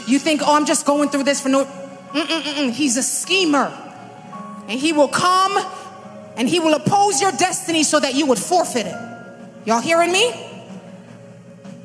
[0.08, 1.66] You think, oh, I'm just going through this for no.
[1.66, 2.72] Mm-mm-mm.
[2.72, 3.74] He's a schemer.
[4.70, 5.58] And he will come
[6.38, 8.96] and he will oppose your destiny so that you would forfeit it.
[9.66, 10.57] Y'all hearing me?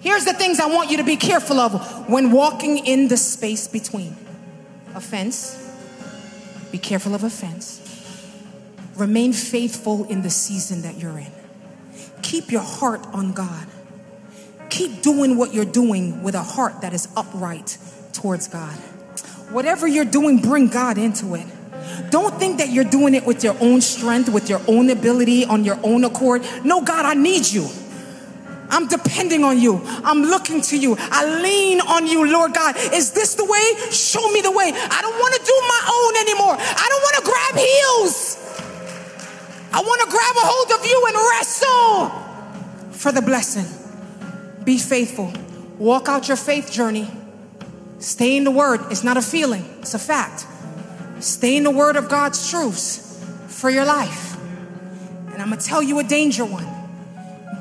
[0.03, 3.69] Here's the things I want you to be careful of when walking in the space
[3.69, 4.17] between
[4.97, 5.57] offense.
[6.73, 7.79] Be careful of offense.
[8.97, 11.31] Remain faithful in the season that you're in.
[12.23, 13.67] Keep your heart on God.
[14.71, 17.79] Keep doing what you're doing with a heart that is upright
[18.13, 18.75] towards God.
[19.51, 21.47] Whatever you're doing, bring God into it.
[22.11, 25.65] Don't think that you're doing it with your own strength, with your own ability, on
[25.65, 26.43] your own accord.
[26.65, 27.69] No, God, I need you.
[28.73, 29.81] I'm depending on you.
[29.85, 30.97] I'm looking to you.
[30.99, 32.75] I lean on you, Lord God.
[32.77, 33.91] Is this the way?
[33.91, 34.73] Show me the way.
[34.75, 36.57] I don't want to do my own anymore.
[36.59, 38.39] I don't want to grab heels.
[39.75, 42.11] I want to grab a hold of you and wrestle
[42.93, 43.67] for the blessing.
[44.65, 45.33] Be faithful.
[45.79, 47.11] Walk out your faith journey.
[47.99, 48.81] Stay in the word.
[48.91, 50.47] It's not a feeling, it's a fact.
[51.21, 54.37] Stay in the word of God's truths for your life.
[55.33, 56.82] And I'm going to tell you a danger one.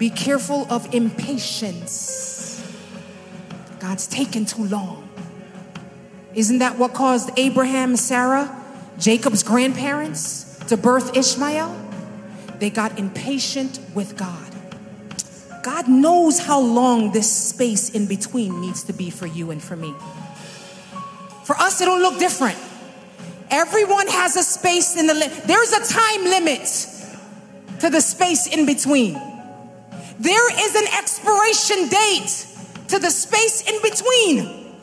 [0.01, 2.59] Be careful of impatience.
[3.79, 5.07] God's taken too long.
[6.33, 8.49] Isn't that what caused Abraham Sarah,
[8.97, 11.79] Jacob's grandparents, to birth Ishmael?
[12.57, 14.51] They got impatient with God.
[15.61, 19.75] God knows how long this space in between needs to be for you and for
[19.75, 19.93] me.
[21.43, 22.57] For us, it'll look different.
[23.51, 26.65] Everyone has a space in the there's a time limit
[27.81, 29.30] to the space in between.
[30.21, 32.45] There is an expiration date
[32.89, 34.75] to the space in between.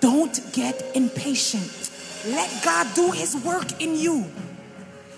[0.00, 1.90] Don't get impatient.
[2.26, 4.26] Let God do his work in you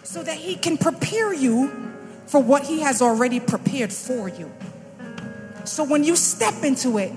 [0.03, 1.95] so that he can prepare you
[2.27, 4.53] for what he has already prepared for you.
[5.65, 7.11] So when you step into it,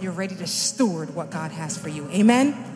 [0.00, 2.08] you're ready to steward what God has for you.
[2.12, 2.75] Amen.